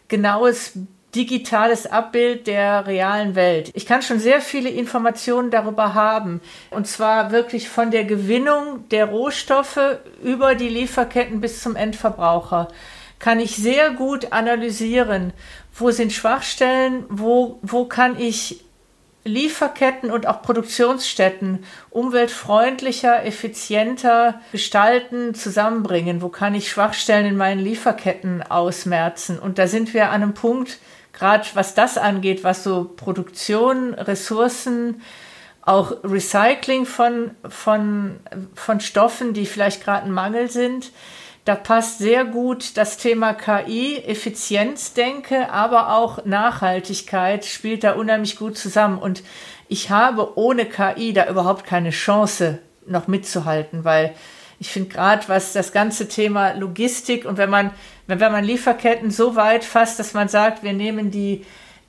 [0.08, 0.72] genaues
[1.14, 3.70] digitales Abbild der realen Welt.
[3.74, 6.40] Ich kann schon sehr viele Informationen darüber haben.
[6.70, 12.68] Und zwar wirklich von der Gewinnung der Rohstoffe über die Lieferketten bis zum Endverbraucher
[13.24, 15.32] kann ich sehr gut analysieren,
[15.72, 18.62] wo sind Schwachstellen, wo, wo kann ich
[19.24, 26.20] Lieferketten und auch Produktionsstätten umweltfreundlicher, effizienter gestalten, zusammenbringen?
[26.20, 29.38] Wo kann ich Schwachstellen in meinen Lieferketten ausmerzen?
[29.38, 30.78] Und da sind wir an einem Punkt,
[31.14, 35.00] gerade was das angeht, was so Produktion, Ressourcen,
[35.62, 38.20] auch Recycling von, von,
[38.54, 40.92] von Stoffen, die vielleicht gerade ein Mangel sind,
[41.44, 48.56] Da passt sehr gut das Thema KI, Effizienzdenke, aber auch Nachhaltigkeit spielt da unheimlich gut
[48.56, 48.98] zusammen.
[48.98, 49.22] Und
[49.68, 54.14] ich habe ohne KI da überhaupt keine Chance, noch mitzuhalten, weil
[54.58, 57.72] ich finde gerade, was das ganze Thema Logistik und wenn man,
[58.06, 61.44] wenn, wenn man Lieferketten so weit fasst, dass man sagt, wir nehmen die,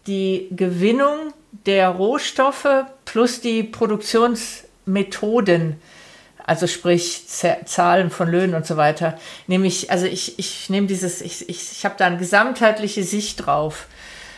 [0.08, 1.32] die Gewinnung
[1.66, 2.68] der Rohstoffe
[3.06, 5.80] plus die Produktionsmethoden,
[6.46, 11.22] also sprich Zahlen von Löhnen und so weiter, nehme ich, also ich, ich nehme dieses,
[11.22, 13.88] ich, ich, ich habe da eine gesamtheitliche Sicht drauf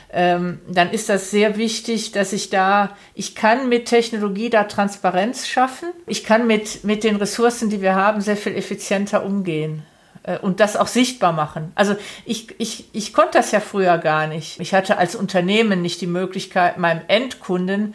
[0.10, 5.48] ähm, dann ist das sehr wichtig, dass ich da, ich kann mit Technologie da Transparenz
[5.48, 5.90] schaffen.
[6.06, 9.84] Ich kann mit, mit den Ressourcen, die wir haben, sehr viel effizienter umgehen
[10.24, 11.74] äh, und das auch sichtbar machen.
[11.76, 14.62] Also ich, ich, ich konnte das ja früher gar nicht.
[14.62, 17.94] Ich hatte als Unternehmen nicht die Möglichkeit, meinem Endkunden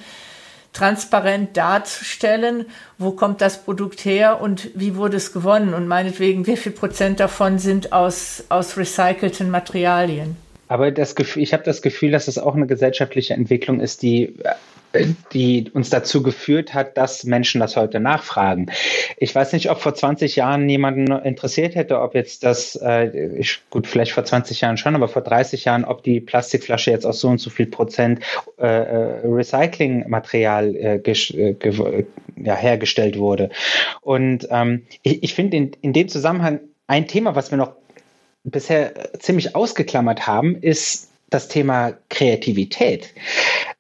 [0.73, 2.67] transparent darzustellen,
[2.99, 7.21] wo kommt das Produkt her und wie wurde es gewonnen und meinetwegen, wie viel Prozent
[7.21, 10.37] davon sind aus, aus recycelten Materialien.
[10.69, 14.35] Aber das Gefühl, ich habe das Gefühl, dass es auch eine gesellschaftliche Entwicklung ist, die
[15.33, 18.71] die uns dazu geführt hat, dass Menschen das heute nachfragen.
[19.17, 23.61] Ich weiß nicht, ob vor 20 Jahren jemanden interessiert hätte, ob jetzt das, äh, ich,
[23.71, 27.21] gut, vielleicht vor 20 Jahren schon, aber vor 30 Jahren, ob die Plastikflasche jetzt aus
[27.21, 28.21] so und so viel Prozent
[28.59, 32.05] äh, äh Recyclingmaterial äh, äh
[32.37, 33.51] ja, hergestellt wurde.
[34.01, 37.73] Und ähm, ich, ich finde in, in dem Zusammenhang ein Thema, was wir noch
[38.45, 43.11] bisher ziemlich ausgeklammert haben, ist das Thema Kreativität.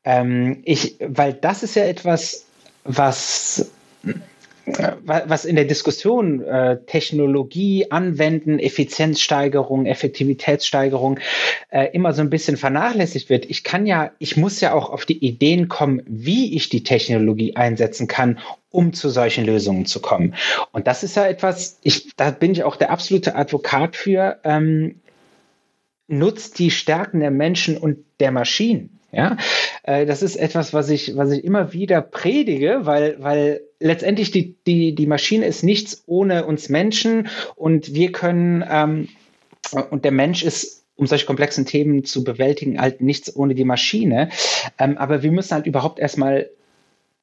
[0.04, 2.46] Ähm, ich, weil das ist ja etwas,
[2.84, 3.70] was
[5.04, 11.18] was in der Diskussion äh, Technologie anwenden, Effizienzsteigerung, Effektivitätssteigerung
[11.70, 13.46] äh, immer so ein bisschen vernachlässigt wird.
[13.46, 17.56] Ich kann ja, ich muss ja auch auf die Ideen kommen, wie ich die Technologie
[17.56, 18.38] einsetzen kann,
[18.70, 20.34] um zu solchen Lösungen zu kommen.
[20.70, 25.01] Und das ist ja etwas, ich, da bin ich auch der absolute Advokat für, ähm,
[26.12, 29.00] nutzt die Stärken der Menschen und der Maschinen.
[29.14, 29.36] Ja,
[29.82, 34.56] äh, das ist etwas, was ich, was ich immer wieder predige, weil, weil letztendlich die,
[34.66, 39.08] die, die Maschine ist nichts ohne uns Menschen und wir können, ähm,
[39.90, 44.30] und der Mensch ist um solche komplexen Themen zu bewältigen, halt nichts ohne die Maschine.
[44.78, 46.48] Ähm, aber wir müssen halt überhaupt erstmal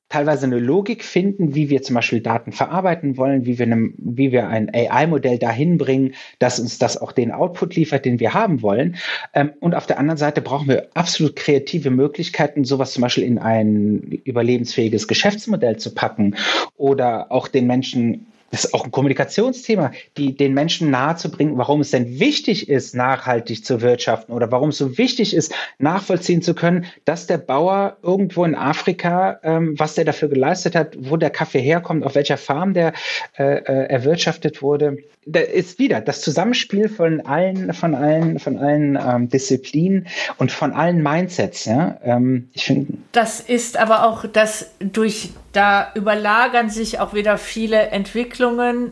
[0.10, 4.32] teilweise eine Logik finden, wie wir zum Beispiel Daten verarbeiten wollen, wie wir, einem, wie
[4.32, 8.62] wir ein AI-Modell dahin bringen, dass uns das auch den Output liefert, den wir haben
[8.64, 8.98] wollen.
[9.34, 13.38] Ähm, und auf der anderen Seite brauchen wir absolut kreative Möglichkeiten, sowas zum Beispiel in
[13.38, 16.36] ein überlebensfähiges Geschäftsmodell zu packen
[16.76, 21.92] oder auch den Menschen das ist auch ein Kommunikationsthema, die den Menschen nahezubringen, warum es
[21.92, 26.86] denn wichtig ist, nachhaltig zu wirtschaften oder warum es so wichtig ist, nachvollziehen zu können,
[27.06, 31.62] dass der Bauer irgendwo in Afrika, ähm, was der dafür geleistet hat, wo der Kaffee
[31.62, 32.94] herkommt, auf welcher Farm der
[33.38, 34.98] äh, äh, erwirtschaftet wurde.
[35.26, 40.08] Da ist wieder das Zusammenspiel von allen, von allen, von allen ähm, Disziplinen
[40.38, 41.66] und von allen Mindsets.
[41.66, 42.00] Ja?
[42.04, 42.94] Ähm, ich finde.
[43.12, 48.39] Das ist aber auch das durch da überlagern sich auch wieder viele Entwicklungen.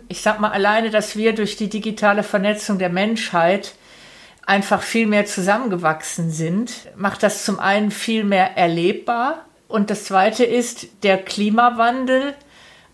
[0.10, 3.76] Ich sag mal alleine, dass wir durch die digitale Vernetzung der Menschheit
[4.46, 9.46] einfach viel mehr zusammengewachsen sind, macht das zum einen viel mehr erlebbar.
[9.68, 12.34] Und das zweite ist, der Klimawandel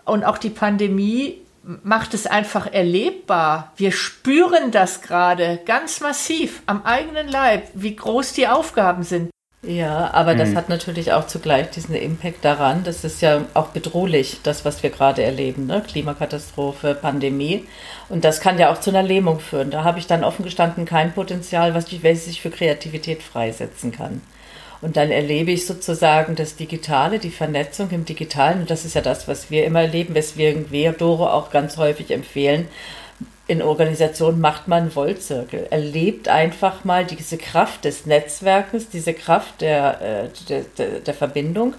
[0.05, 3.71] und auch die Pandemie macht es einfach erlebbar.
[3.77, 9.32] Wir spüren das gerade ganz massiv am eigenen Leib, wie groß die Aufgaben sind.
[9.65, 10.57] Ja, aber das hm.
[10.57, 12.83] hat natürlich auch zugleich diesen Impact daran.
[12.83, 15.81] Das ist ja auch bedrohlich, das, was wir gerade erleben, ne?
[15.87, 17.65] Klimakatastrophe, Pandemie.
[18.09, 19.71] Und das kann ja auch zu einer Lähmung führen.
[19.71, 23.93] Da habe ich dann offen gestanden kein Potenzial, was ich, welches ich für Kreativität freisetzen
[23.93, 24.21] kann.
[24.81, 28.59] Und dann erlebe ich sozusagen das Digitale, die Vernetzung im Digitalen.
[28.59, 32.11] Und das ist ja das, was wir immer erleben, weswegen wir Doro auch ganz häufig
[32.11, 32.67] empfehlen,
[33.45, 35.67] in Organisationen macht man Wollzirkel.
[35.69, 41.73] Erlebt einfach mal diese Kraft des Netzwerkes, diese Kraft der, äh, der, der, der, Verbindung.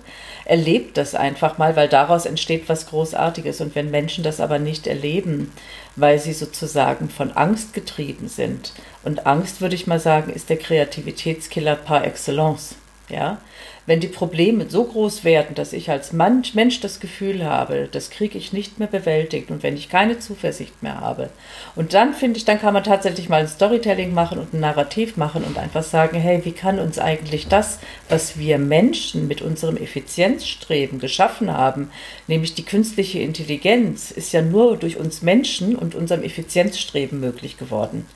[0.44, 3.62] Erlebt das einfach mal, weil daraus entsteht was Großartiges.
[3.62, 5.53] Und wenn Menschen das aber nicht erleben,
[5.96, 8.72] weil sie sozusagen von Angst getrieben sind,
[9.03, 12.74] und Angst, würde ich mal sagen, ist der Kreativitätskiller par excellence.
[13.09, 13.38] Ja,
[13.87, 18.38] wenn die Probleme so groß werden, dass ich als Mensch das Gefühl habe, das kriege
[18.38, 21.29] ich nicht mehr bewältigt und wenn ich keine Zuversicht mehr habe.
[21.77, 25.16] Und dann finde ich, dann kann man tatsächlich mal ein Storytelling machen und ein Narrativ
[25.16, 29.77] machen und einfach sagen, hey, wie kann uns eigentlich das, was wir Menschen mit unserem
[29.77, 31.90] Effizienzstreben geschaffen haben,
[32.27, 38.07] nämlich die künstliche Intelligenz, ist ja nur durch uns Menschen und unserem Effizienzstreben möglich geworden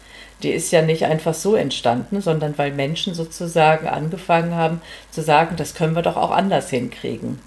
[0.43, 5.57] die ist ja nicht einfach so entstanden, sondern weil Menschen sozusagen angefangen haben zu sagen,
[5.57, 7.41] das können wir doch auch anders hinkriegen.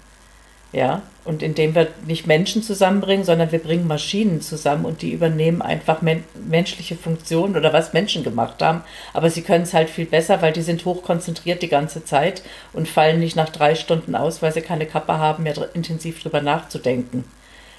[0.72, 5.60] Ja, und indem wir nicht Menschen zusammenbringen, sondern wir bringen Maschinen zusammen und die übernehmen
[5.60, 8.82] einfach men menschliche Funktionen oder was Menschen gemacht haben.
[9.12, 12.88] Aber sie können es halt viel besser, weil die sind hochkonzentriert die ganze Zeit und
[12.88, 17.24] fallen nicht nach drei Stunden aus, weil sie keine Kappe haben, mehr intensiv drüber nachzudenken.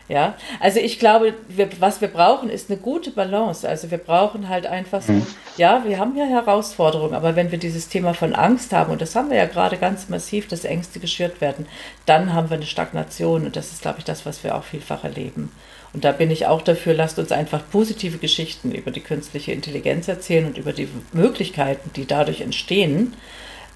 [0.10, 3.68] Ja, also ich glaube, wir, was wir brauchen, ist eine gute Balance.
[3.68, 5.26] Also wir brauchen halt einfach so, mhm.
[5.56, 9.16] ja, wir haben ja Herausforderungen, aber wenn wir dieses Thema von Angst haben, und das
[9.16, 11.68] haben wir ja gerade ganz massiv, dass Ängste geschürt werden,
[12.06, 15.06] dann haben wir eine Stagnation und das ist, glaube ich, das, was wir auch vielfach
[15.06, 15.52] erleben.
[15.94, 20.08] Und da bin ich auch dafür, lasst uns einfach positive Geschichten über die künstliche Intelligenz
[20.08, 23.14] erzählen und über die Möglichkeiten, die dadurch entstehen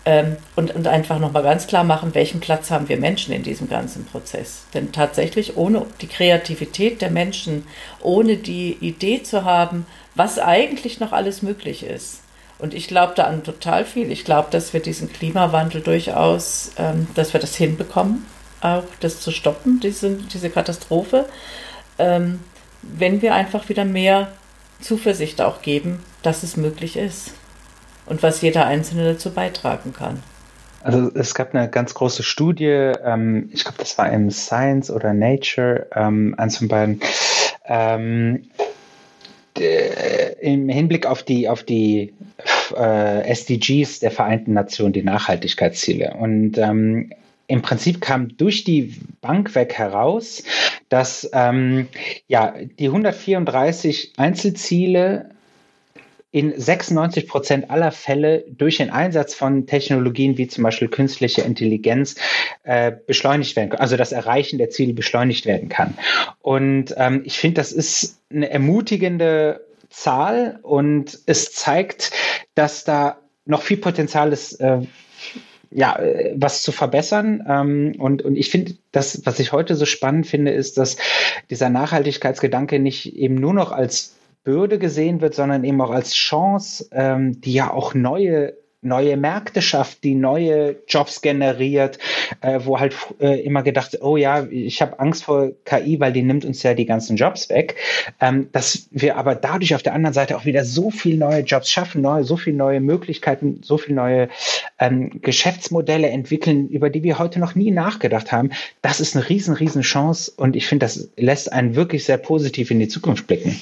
[0.07, 3.67] ähm, und, und einfach nochmal ganz klar machen, welchen Platz haben wir Menschen in diesem
[3.67, 4.63] ganzen Prozess.
[4.73, 7.67] Denn tatsächlich ohne die Kreativität der Menschen,
[7.99, 12.21] ohne die Idee zu haben, was eigentlich noch alles möglich ist.
[12.57, 14.09] Und ich glaube da an total viel.
[14.09, 18.25] Ich glaube, dass wir diesen Klimawandel durchaus, ähm, dass wir das hinbekommen,
[18.61, 21.25] auch das zu stoppen, diese, diese Katastrophe,
[21.99, 22.39] ähm,
[22.81, 24.31] wenn wir einfach wieder mehr
[24.79, 27.33] Zuversicht auch geben, dass es möglich ist
[28.07, 30.21] und was jeder Einzelne dazu beitragen kann.
[30.81, 35.13] Also es gab eine ganz große Studie, ähm, ich glaube, das war im Science oder
[35.13, 37.01] Nature, ähm, eins von beiden,
[37.65, 38.43] ähm,
[40.39, 42.13] im Hinblick auf die, auf die
[42.75, 46.13] äh, SDGs der Vereinten Nationen, die Nachhaltigkeitsziele.
[46.19, 47.11] Und ähm,
[47.47, 50.43] im Prinzip kam durch die Bank weg heraus,
[50.89, 51.87] dass ähm,
[52.27, 55.31] ja, die 134 Einzelziele
[56.31, 62.15] in 96 Prozent aller Fälle durch den Einsatz von Technologien wie zum Beispiel künstliche Intelligenz
[62.63, 65.97] äh, beschleunigt werden kann, also das Erreichen der Ziele beschleunigt werden kann.
[66.41, 72.11] Und ähm, ich finde, das ist eine ermutigende Zahl und es zeigt,
[72.55, 74.81] dass da noch viel Potenzial ist, äh,
[75.71, 77.45] ja, äh, was zu verbessern.
[77.47, 80.97] Ähm, und, und ich finde, das, was ich heute so spannend finde, ist, dass
[81.49, 84.15] dieser Nachhaltigkeitsgedanke nicht eben nur noch als
[84.47, 89.61] Bürde gesehen wird, sondern eben auch als Chance, ähm, die ja auch neue neue Märkte
[89.61, 91.97] schafft, die neue Jobs generiert,
[92.41, 96.21] äh, wo halt äh, immer gedacht, oh ja, ich habe Angst vor KI, weil die
[96.21, 97.75] nimmt uns ja die ganzen Jobs weg.
[98.21, 101.69] Ähm, dass wir aber dadurch auf der anderen Seite auch wieder so viel neue Jobs
[101.69, 104.29] schaffen, neue, so viele neue Möglichkeiten, so viele neue
[104.79, 108.51] ähm, Geschäftsmodelle entwickeln, über die wir heute noch nie nachgedacht haben.
[108.81, 112.71] Das ist eine riesen, riesen Chance und ich finde, das lässt einen wirklich sehr positiv
[112.71, 113.59] in die Zukunft blicken.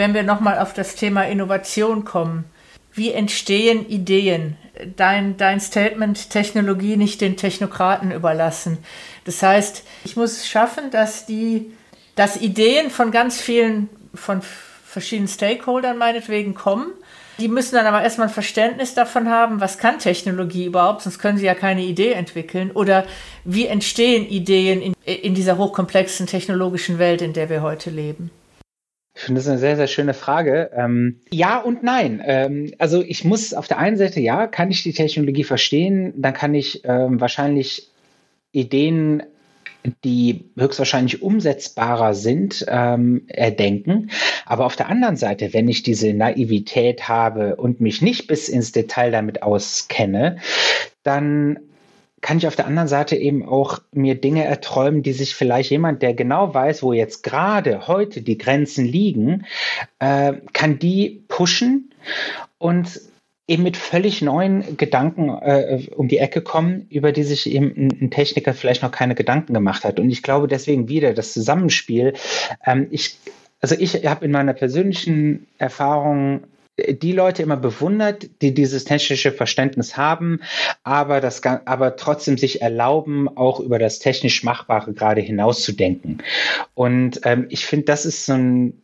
[0.00, 2.46] Wenn wir nochmal auf das Thema Innovation kommen,
[2.94, 4.56] wie entstehen Ideen?
[4.96, 8.78] Dein, dein Statement, Technologie nicht den Technokraten überlassen.
[9.26, 11.72] Das heißt, ich muss es schaffen, dass die,
[12.14, 14.40] dass Ideen von ganz vielen, von
[14.86, 16.92] verschiedenen Stakeholdern meinetwegen kommen.
[17.38, 21.36] Die müssen dann aber erstmal ein Verständnis davon haben, was kann Technologie überhaupt, sonst können
[21.36, 22.70] sie ja keine Idee entwickeln.
[22.70, 23.04] Oder
[23.44, 28.30] wie entstehen Ideen in, in dieser hochkomplexen technologischen Welt, in der wir heute leben?
[29.14, 30.70] Ich finde das eine sehr, sehr schöne Frage.
[30.74, 32.22] Ähm, ja und nein.
[32.24, 36.32] Ähm, also ich muss auf der einen Seite, ja, kann ich die Technologie verstehen, dann
[36.32, 37.90] kann ich ähm, wahrscheinlich
[38.52, 39.22] Ideen
[40.04, 44.10] die höchstwahrscheinlich umsetzbarer sind, ähm, erdenken.
[44.44, 48.72] Aber auf der anderen Seite, wenn ich diese Naivität habe und mich nicht bis ins
[48.72, 50.36] Detail damit auskenne,
[51.02, 51.60] dann
[52.20, 56.02] kann ich auf der anderen Seite eben auch mir Dinge erträumen, die sich vielleicht jemand,
[56.02, 59.46] der genau weiß, wo jetzt gerade heute die Grenzen liegen,
[59.98, 61.90] äh, kann die pushen
[62.58, 63.00] und
[63.50, 67.98] eben mit völlig neuen Gedanken äh, um die Ecke kommen, über die sich eben ein,
[68.00, 69.98] ein, Techniker vielleicht noch keine Gedanken gemacht hat.
[69.98, 72.12] Und ich glaube deswegen wieder das Zusammenspiel.
[72.64, 73.18] Ähm, ich,
[73.60, 76.44] also ich habe in meiner persönlichen Erfahrung
[76.88, 80.40] die Leute immer bewundert, die dieses technische Verständnis haben,
[80.82, 86.22] aber das, aber trotzdem sich erlauben, auch über das technisch Machbare gerade hinauszudenken.
[86.74, 88.80] Und ähm, ich finde, das ist so ein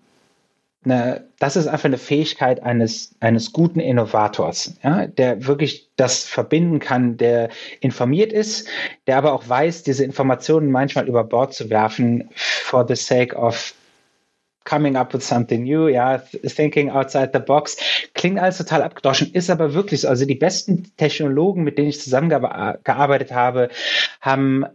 [0.87, 6.79] eine, das ist einfach eine Fähigkeit eines, eines guten Innovators, ja, der wirklich das verbinden
[6.79, 8.69] kann, der informiert ist,
[9.07, 13.75] der aber auch weiß, diese Informationen manchmal über Bord zu werfen for the sake of
[14.67, 17.79] coming up with something new, ja, thinking outside the box.
[18.13, 20.09] Klingt alles total abgedroschen, ist aber wirklich so.
[20.09, 23.71] Also die besten Technologen, mit denen ich zusammengearbeitet habe,
[24.21, 24.67] haben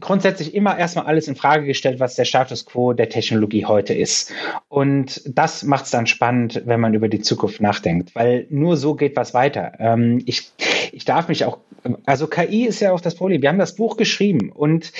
[0.00, 4.32] grundsätzlich immer erstmal alles in Frage gestellt, was der Status quo der Technologie heute ist.
[4.68, 8.94] Und das macht es dann spannend, wenn man über die Zukunft nachdenkt, weil nur so
[8.94, 9.74] geht was weiter.
[9.78, 10.50] Ähm, ich,
[10.96, 11.58] ich darf mich auch,
[12.06, 13.42] also KI ist ja auch das Problem.
[13.42, 14.92] Wir haben das Buch geschrieben und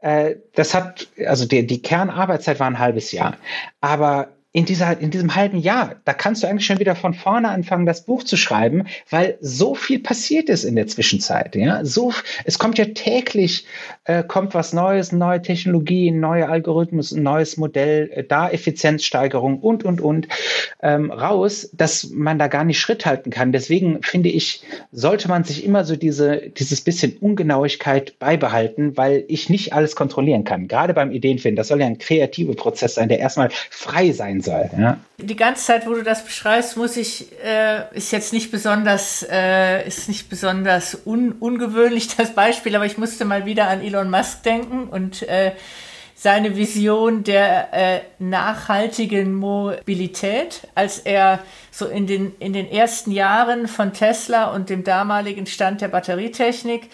[0.00, 3.36] äh, das hat, also die, die Kernarbeitszeit war ein halbes Jahr.
[3.80, 7.48] Aber in, dieser, in diesem halben Jahr, da kannst du eigentlich schon wieder von vorne
[7.48, 11.56] anfangen, das Buch zu schreiben, weil so viel passiert ist in der Zwischenzeit.
[11.56, 11.84] Ja?
[11.84, 12.12] So,
[12.44, 13.66] es kommt ja täglich,
[14.04, 19.84] äh, kommt was Neues, neue Technologie, neue Algorithmus, ein neues Modell, äh, da Effizienzsteigerung und,
[19.84, 20.28] und, und
[20.84, 23.50] ähm, raus, dass man da gar nicht Schritt halten kann.
[23.50, 29.50] Deswegen finde ich, sollte man sich immer so diese, dieses bisschen Ungenauigkeit beibehalten, weil ich
[29.50, 30.68] nicht alles kontrollieren kann.
[30.68, 34.70] Gerade beim Ideenfinden, das soll ja ein kreativer Prozess sein, der erstmal frei sein soll.
[34.78, 34.98] Ja.
[35.18, 39.86] Die ganze Zeit, wo du das beschreibst, muss ich, äh, ist jetzt nicht besonders, äh,
[39.86, 44.42] ist nicht besonders un, ungewöhnlich das Beispiel, aber ich musste mal wieder an Elon Musk
[44.42, 45.52] denken und äh,
[46.16, 51.40] seine Vision der äh, nachhaltigen Mobilität, als er
[51.70, 56.88] so in den, in den ersten Jahren von Tesla und dem damaligen Stand der Batterietechnik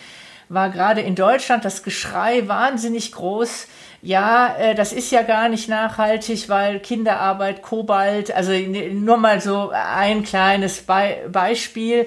[0.51, 3.69] war gerade in Deutschland das Geschrei wahnsinnig groß,
[4.03, 9.71] ja, äh, das ist ja gar nicht nachhaltig, weil Kinderarbeit, Kobalt, also nur mal so
[9.73, 12.07] ein kleines Be Beispiel.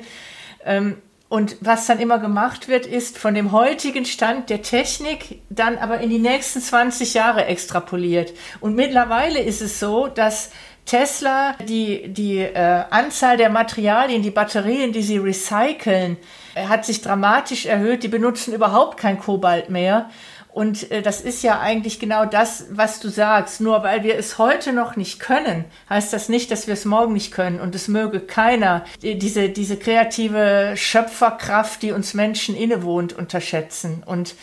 [0.65, 0.97] Ähm,
[1.29, 5.99] und was dann immer gemacht wird, ist von dem heutigen Stand der Technik dann aber
[5.99, 8.33] in die nächsten 20 Jahre extrapoliert.
[8.59, 10.51] Und mittlerweile ist es so, dass
[10.85, 16.17] Tesla die, die äh, Anzahl der Materialien, die Batterien, die sie recyceln,
[16.55, 18.03] äh, hat sich dramatisch erhöht.
[18.03, 20.09] Die benutzen überhaupt kein Kobalt mehr.
[20.53, 23.59] Und äh, das ist ja eigentlich genau das, was du sagst.
[23.59, 27.13] Nur weil wir es heute noch nicht können, heißt das nicht, dass wir es morgen
[27.13, 27.59] nicht können.
[27.59, 34.03] Und es möge keiner diese, diese kreative Schöpferkraft, die uns Menschen innewohnt, unterschätzen.
[34.05, 34.35] Und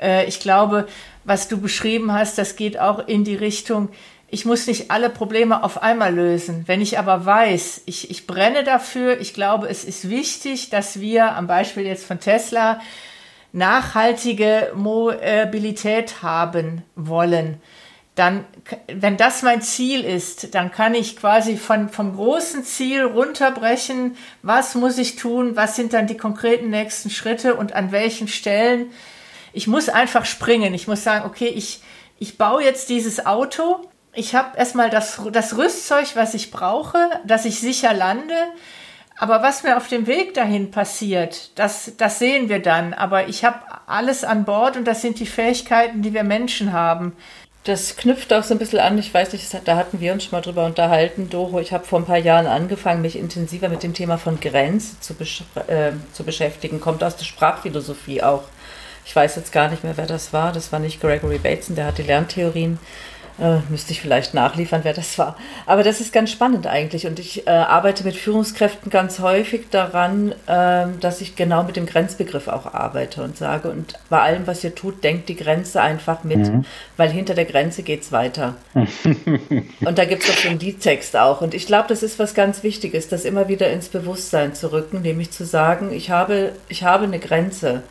[0.00, 0.86] äh, ich glaube,
[1.24, 3.88] was du beschrieben hast, das geht auch in die Richtung,
[4.30, 6.64] ich muss nicht alle Probleme auf einmal lösen.
[6.66, 11.34] Wenn ich aber weiß, ich, ich brenne dafür, ich glaube, es ist wichtig, dass wir
[11.34, 12.80] am Beispiel jetzt von Tesla
[13.52, 17.60] nachhaltige Mobilität haben wollen,
[18.18, 18.44] dann,
[18.88, 24.74] wenn das mein Ziel ist, dann kann ich quasi von, vom großen Ziel runterbrechen, was
[24.74, 28.90] muss ich tun, was sind dann die konkreten nächsten Schritte und an welchen Stellen.
[29.52, 30.74] Ich muss einfach springen.
[30.74, 31.80] Ich muss sagen, okay, ich,
[32.18, 33.88] ich baue jetzt dieses Auto.
[34.12, 38.34] Ich habe erstmal das, das Rüstzeug, was ich brauche, dass ich sicher lande.
[39.20, 42.94] Aber was mir auf dem Weg dahin passiert, das, das sehen wir dann.
[42.94, 47.16] Aber ich habe alles an Bord und das sind die Fähigkeiten, die wir Menschen haben.
[47.64, 50.30] Das knüpft auch so ein bisschen an, ich weiß nicht, da hatten wir uns schon
[50.32, 51.58] mal drüber unterhalten, Doro.
[51.58, 55.14] Ich habe vor ein paar Jahren angefangen, mich intensiver mit dem Thema von Grenze zu,
[55.66, 56.80] äh, zu beschäftigen.
[56.80, 58.44] Kommt aus der Sprachphilosophie auch.
[59.04, 60.52] Ich weiß jetzt gar nicht mehr, wer das war.
[60.52, 62.78] Das war nicht Gregory Bateson, der hat die Lerntheorien
[63.40, 65.36] äh, müsste ich vielleicht nachliefern, wer das war.
[65.66, 67.06] Aber das ist ganz spannend eigentlich.
[67.06, 71.86] Und ich äh, arbeite mit Führungskräften ganz häufig daran, äh, dass ich genau mit dem
[71.86, 76.24] Grenzbegriff auch arbeite und sage, und bei allem, was ihr tut, denkt die Grenze einfach
[76.24, 76.64] mit, mhm.
[76.96, 78.56] weil hinter der Grenze geht es weiter.
[78.74, 81.40] und da gibt es doch den Liedtext auch.
[81.40, 85.02] Und ich glaube, das ist was ganz Wichtiges, das immer wieder ins Bewusstsein zu rücken,
[85.02, 87.82] nämlich zu sagen, ich habe, ich habe eine Grenze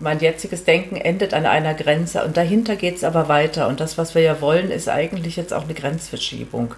[0.00, 3.68] mein jetziges Denken endet an einer Grenze und dahinter geht es aber weiter.
[3.68, 6.74] Und das, was wir ja wollen, ist eigentlich jetzt auch eine Grenzverschiebung.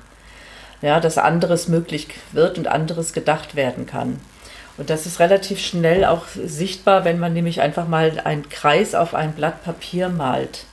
[0.82, 4.20] Ja, dass anderes möglich wird und anderes gedacht werden kann.
[4.76, 9.14] Und das ist relativ schnell auch sichtbar, wenn man nämlich einfach mal einen Kreis auf
[9.14, 10.64] ein Blatt Papier malt.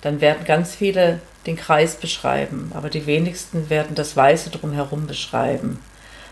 [0.00, 5.78] Dann werden ganz viele den Kreis beschreiben, aber die wenigsten werden das Weiße drumherum beschreiben.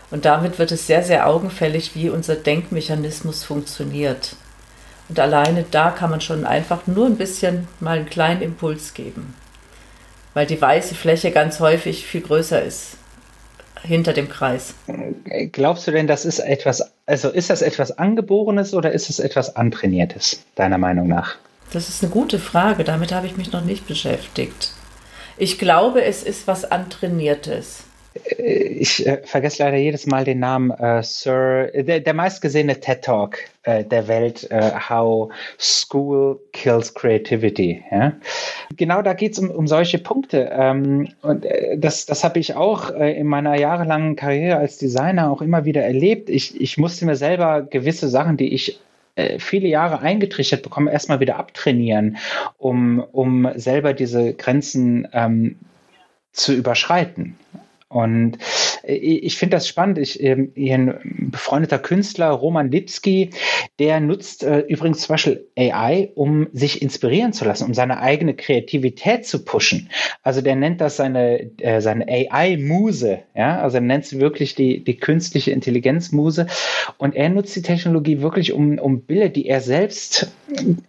[0.09, 4.35] Und damit wird es sehr, sehr augenfällig, wie unser Denkmechanismus funktioniert.
[5.11, 9.35] Und alleine da kann man schon einfach nur ein bisschen mal einen kleinen Impuls geben.
[10.33, 12.95] Weil die weiße Fläche ganz häufig viel größer ist
[13.83, 14.73] hinter dem Kreis.
[15.51, 19.57] Glaubst du denn, das ist etwas, also ist das etwas Angeborenes oder ist es etwas
[19.57, 21.35] Antrainiertes, deiner Meinung nach?
[21.73, 24.71] Das ist eine gute Frage, damit habe ich mich noch nicht beschäftigt.
[25.35, 27.83] Ich glaube, es ist was Antrainiertes.
[28.25, 33.03] Äh, ich äh, vergesse leider jedes Mal den Namen äh, Sir, der, der meistgesehene TED
[33.03, 37.83] Talk äh, der Welt, äh, How School Kills Creativity.
[37.91, 38.13] Ja?
[38.75, 40.49] Genau da geht es um, um solche Punkte.
[40.51, 45.41] Ähm, und äh, das, das habe ich auch in meiner jahrelangen Karriere als Designer auch
[45.41, 46.29] immer wieder erlebt.
[46.29, 48.79] Ich, ich musste mir selber gewisse Sachen, die ich
[49.39, 52.17] viele Jahre eingetrichtert bekommen, erstmal wieder abtrainieren,
[52.57, 55.57] um, um selber diese Grenzen ähm,
[56.31, 57.37] zu überschreiten.
[57.91, 58.37] Und
[58.83, 59.97] äh, ich finde das spannend.
[59.97, 63.31] Ich, ähm, ein befreundeter Künstler, Roman Lipski,
[63.79, 68.33] der nutzt äh, übrigens zum Beispiel AI, um sich inspirieren zu lassen, um seine eigene
[68.33, 69.89] Kreativität zu pushen.
[70.23, 73.19] Also der nennt das seine, äh, seine AI-Muse.
[73.35, 73.61] Ja?
[73.61, 76.47] Also er nennt sie wirklich die, die künstliche Intelligenz-Muse.
[76.97, 80.31] Und er nutzt die Technologie wirklich, um, um Bilder, die er selbst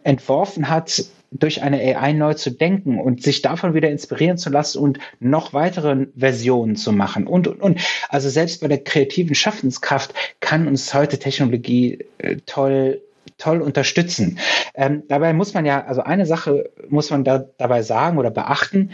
[0.05, 4.79] entworfen hat, durch eine AI neu zu denken und sich davon wieder inspirieren zu lassen
[4.79, 7.81] und noch weitere Versionen zu machen und, und, und.
[8.09, 13.01] Also selbst bei der kreativen Schaffenskraft kann uns heute Technologie äh, toll
[13.39, 14.39] toll unterstützen.
[14.75, 18.93] Ähm, dabei muss man ja, also eine Sache muss man da, dabei sagen oder beachten.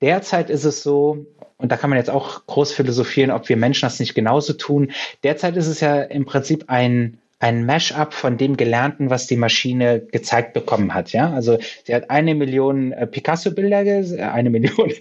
[0.00, 1.26] Derzeit ist es so,
[1.58, 4.90] und da kann man jetzt auch groß philosophieren, ob wir Menschen das nicht genauso tun.
[5.22, 10.00] Derzeit ist es ja im Prinzip ein ein Mashup von dem Gelernten, was die Maschine
[10.00, 11.12] gezeigt bekommen hat.
[11.12, 14.92] Ja, also sie hat eine Million äh, Picasso-Bilder, gesehen, äh, eine Million,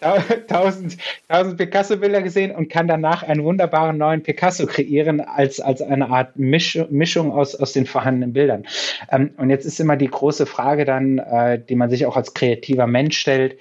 [0.48, 0.98] tausend,
[1.30, 6.36] tausend Picasso-Bilder gesehen und kann danach einen wunderbaren neuen Picasso kreieren als, als eine Art
[6.36, 8.66] Misch, Mischung aus, aus den vorhandenen Bildern.
[9.10, 12.34] Ähm, und jetzt ist immer die große Frage dann, äh, die man sich auch als
[12.34, 13.56] kreativer Mensch stellt,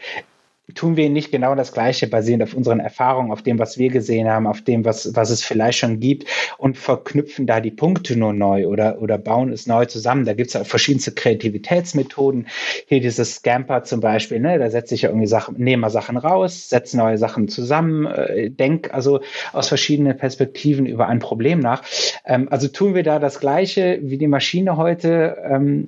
[0.73, 4.29] tun wir nicht genau das Gleiche, basierend auf unseren Erfahrungen, auf dem, was wir gesehen
[4.29, 8.33] haben, auf dem, was, was es vielleicht schon gibt und verknüpfen da die Punkte nur
[8.33, 10.25] neu oder, oder bauen es neu zusammen.
[10.25, 12.47] Da gibt es ja verschiedenste Kreativitätsmethoden.
[12.87, 16.17] Hier dieses Scamper zum Beispiel, ne, da setze ich ja irgendwie Sachen, nehme mal Sachen
[16.17, 19.21] raus, setze neue Sachen zusammen, äh, denk also
[19.53, 21.83] aus verschiedenen Perspektiven über ein Problem nach.
[22.25, 25.37] Ähm, also tun wir da das Gleiche wie die Maschine heute?
[25.49, 25.87] Ähm,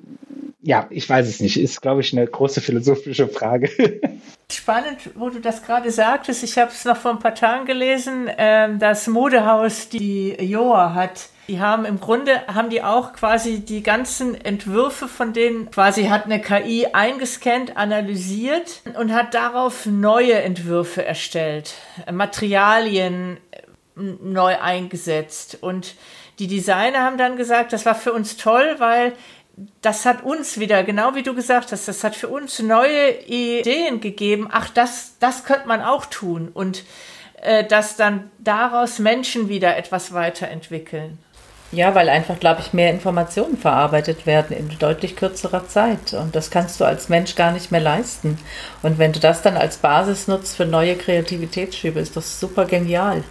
[0.66, 1.57] ja, ich weiß es nicht.
[1.57, 3.70] Ist, glaube ich, eine große philosophische Frage.
[4.51, 6.41] Spannend, wo du das gerade sagtest.
[6.43, 8.30] Ich habe es noch vor ein paar Tagen gelesen.
[8.38, 13.84] Ähm, das Modehaus, die Joa hat, die haben im Grunde, haben die auch quasi die
[13.84, 21.03] ganzen Entwürfe von denen, quasi hat eine KI eingescannt, analysiert und hat darauf neue Entwürfe
[21.05, 21.74] erstellt,
[22.09, 23.61] Materialien äh,
[23.97, 25.57] neu eingesetzt.
[25.59, 25.95] Und
[26.39, 29.14] die Designer haben dann gesagt, das war für uns toll, weil
[29.82, 34.01] das hat uns wieder, genau wie du gesagt hast, das hat für uns neue Ideen
[34.01, 34.47] gegeben.
[34.51, 36.49] Ach, das, das könnte man auch tun.
[36.54, 36.84] Und
[37.41, 41.20] äh, dass dann daraus Menschen wieder etwas weiterentwickeln.
[41.74, 46.14] Ja, weil einfach, glaube ich, mehr Informationen verarbeitet werden in deutlich kürzerer Zeit.
[46.14, 48.38] Und das kannst du als Mensch gar nicht mehr leisten.
[48.84, 53.24] Und wenn du das dann als Basis nutzt für neue Kreativitätsschübe, ist das super genial.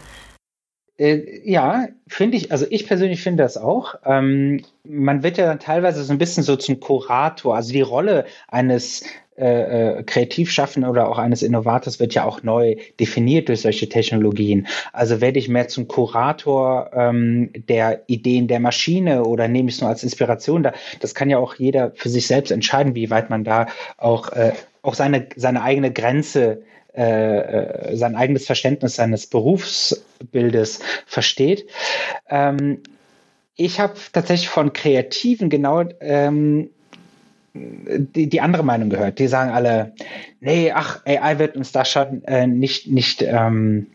[0.99, 3.95] Äh, ja, finde ich, also ich persönlich finde das auch.
[4.05, 8.27] Ähm, man wird ja dann teilweise so ein bisschen so zum Kurator, also die Rolle
[8.49, 9.03] eines
[9.35, 14.67] äh, äh, Kreativschaffenden oder auch eines Innovators wird ja auch neu definiert durch solche Technologien.
[14.93, 19.81] Also werde ich mehr zum Kurator ähm, der Ideen der Maschine oder nehme ich es
[19.81, 20.75] nur als Inspiration da?
[21.01, 24.53] Das kann ja auch jeder für sich selbst entscheiden, wie weit man da auch, äh,
[24.83, 26.63] auch seine, seine eigene Grenze
[26.95, 31.67] äh, äh, sein eigenes Verständnis seines Berufsbildes versteht.
[32.29, 32.83] Ähm,
[33.57, 36.71] ich habe tatsächlich von Kreativen genau ähm,
[37.55, 39.19] die, die andere Meinung gehört.
[39.19, 39.95] Die sagen alle,
[40.41, 43.89] nee, ach, AI wird uns da schon äh, nicht, nicht ähm,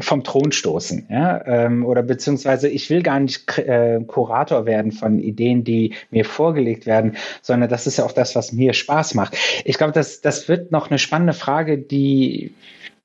[0.00, 5.18] vom Thron stoßen, ja, ähm, oder beziehungsweise ich will gar nicht äh, Kurator werden von
[5.18, 9.36] Ideen, die mir vorgelegt werden, sondern das ist ja auch das, was mir Spaß macht.
[9.64, 12.54] Ich glaube, das, das wird noch eine spannende Frage, die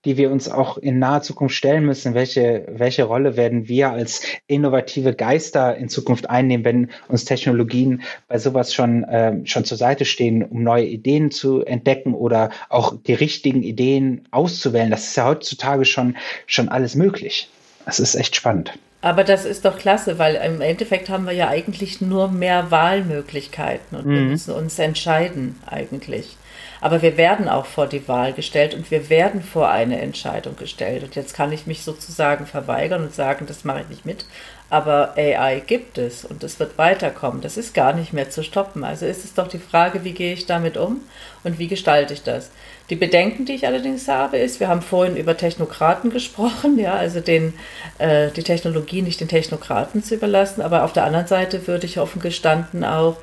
[0.06, 2.14] die wir uns auch in naher Zukunft stellen müssen.
[2.14, 8.38] Welche, welche Rolle werden wir als innovative Geister in Zukunft einnehmen, wenn uns Technologien bei
[8.38, 13.14] sowas schon, äh, schon zur Seite stehen, um neue Ideen zu entdecken oder auch die
[13.14, 14.92] richtigen Ideen auszuwählen?
[14.92, 17.50] Das ist ja heutzutage schon, schon alles möglich.
[17.86, 18.74] Das ist echt spannend.
[19.02, 23.98] Aber das ist doch klasse, weil im Endeffekt haben wir ja eigentlich nur mehr Wahlmöglichkeiten
[23.98, 24.14] und mhm.
[24.14, 26.38] wir müssen uns entscheiden eigentlich.
[26.82, 31.04] Aber wir werden auch vor die Wahl gestellt und wir werden vor eine Entscheidung gestellt.
[31.04, 34.26] Und jetzt kann ich mich sozusagen verweigern und sagen, das mache ich nicht mit.
[34.70, 37.42] Aber AI gibt es und es wird weiterkommen.
[37.42, 38.84] Das ist gar nicht mehr zu stoppen.
[38.84, 41.02] Also ist es doch die Frage, wie gehe ich damit um
[41.44, 42.52] und wie gestalte ich das?
[42.90, 47.20] Die Bedenken, die ich allerdings habe, ist, wir haben vorhin über Technokraten gesprochen, ja, also
[47.20, 47.54] den,
[48.00, 52.00] äh, die Technologie nicht den Technokraten zu überlassen, aber auf der anderen Seite würde ich
[52.00, 53.18] offen gestanden auch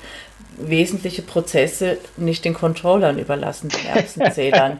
[0.57, 4.79] wesentliche Prozesse nicht den Controllern überlassen, den Erbsenzählern.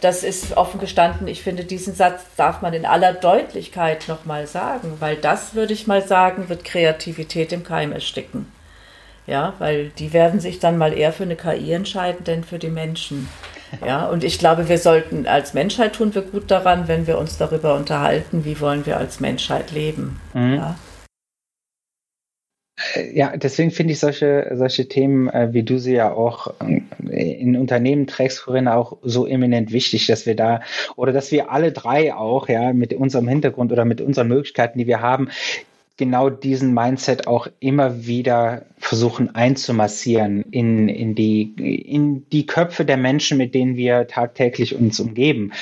[0.00, 1.28] das ist offen gestanden.
[1.28, 5.86] Ich finde, diesen Satz darf man in aller Deutlichkeit nochmal sagen, weil das, würde ich
[5.86, 8.50] mal sagen, wird Kreativität im Keim ersticken.
[9.26, 12.70] Ja, weil die werden sich dann mal eher für eine KI entscheiden, denn für die
[12.70, 13.28] Menschen.
[13.86, 17.38] Ja, und ich glaube, wir sollten als Menschheit tun wir gut daran, wenn wir uns
[17.38, 20.20] darüber unterhalten, wie wollen wir als Menschheit leben.
[20.34, 20.54] Mhm.
[20.54, 20.76] Ja.
[22.94, 27.32] Äh, ja, deswegen finde ich solche, solche Themen, äh, wie du sie ja auch äh,
[27.32, 30.60] in Unternehmen trägst, Corinna, auch so eminent wichtig, dass wir da
[30.96, 34.86] oder dass wir alle drei auch, ja, mit unserem Hintergrund oder mit unseren Möglichkeiten, die
[34.86, 35.28] wir haben,
[35.98, 41.52] genau diesen Mindset auch immer wieder versuchen einzumassieren in, in, die,
[41.86, 45.52] in die Köpfe der Menschen, mit denen wir tagtäglich uns umgeben.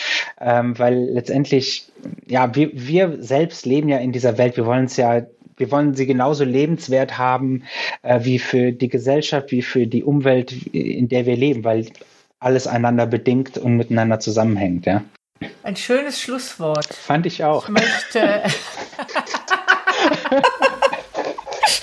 [0.41, 1.89] Ähm, weil letztendlich,
[2.27, 5.23] ja, wir, wir selbst leben ja in dieser Welt, wir wollen es ja
[5.61, 7.65] wir wollen sie genauso lebenswert haben
[8.03, 11.87] äh, wie für die Gesellschaft, wie für die Umwelt, in der wir leben, weil
[12.41, 15.05] alles einander bedingt und miteinander zusammenhängt, ja.
[15.63, 16.93] Ein schönes Schlusswort.
[16.93, 17.65] Fand ich auch.
[17.65, 18.43] Ich möchte.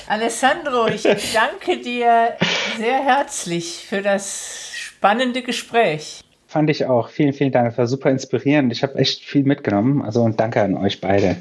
[0.07, 1.03] Alessandro, ich
[1.33, 2.37] danke dir
[2.77, 6.21] sehr herzlich für das spannende Gespräch.
[6.47, 7.09] Fand ich auch.
[7.09, 7.71] Vielen, vielen Dank.
[7.71, 8.71] Es war super inspirierend.
[8.71, 10.01] Ich habe echt viel mitgenommen.
[10.01, 11.35] Also und danke an euch beide.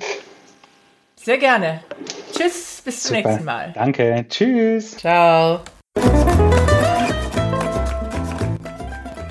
[1.26, 1.80] Sehr gerne.
[2.32, 3.28] Tschüss, bis zum super.
[3.28, 3.72] nächsten Mal.
[3.74, 4.24] Danke.
[4.28, 4.96] Tschüss.
[4.96, 5.58] Ciao.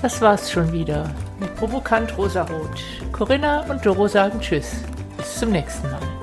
[0.02, 2.84] Das war's schon wieder mit Provokant Rosarot.
[3.14, 4.84] Corinna und Doro sagen Tschüss.
[5.16, 6.15] Bis zum nächsten Mal.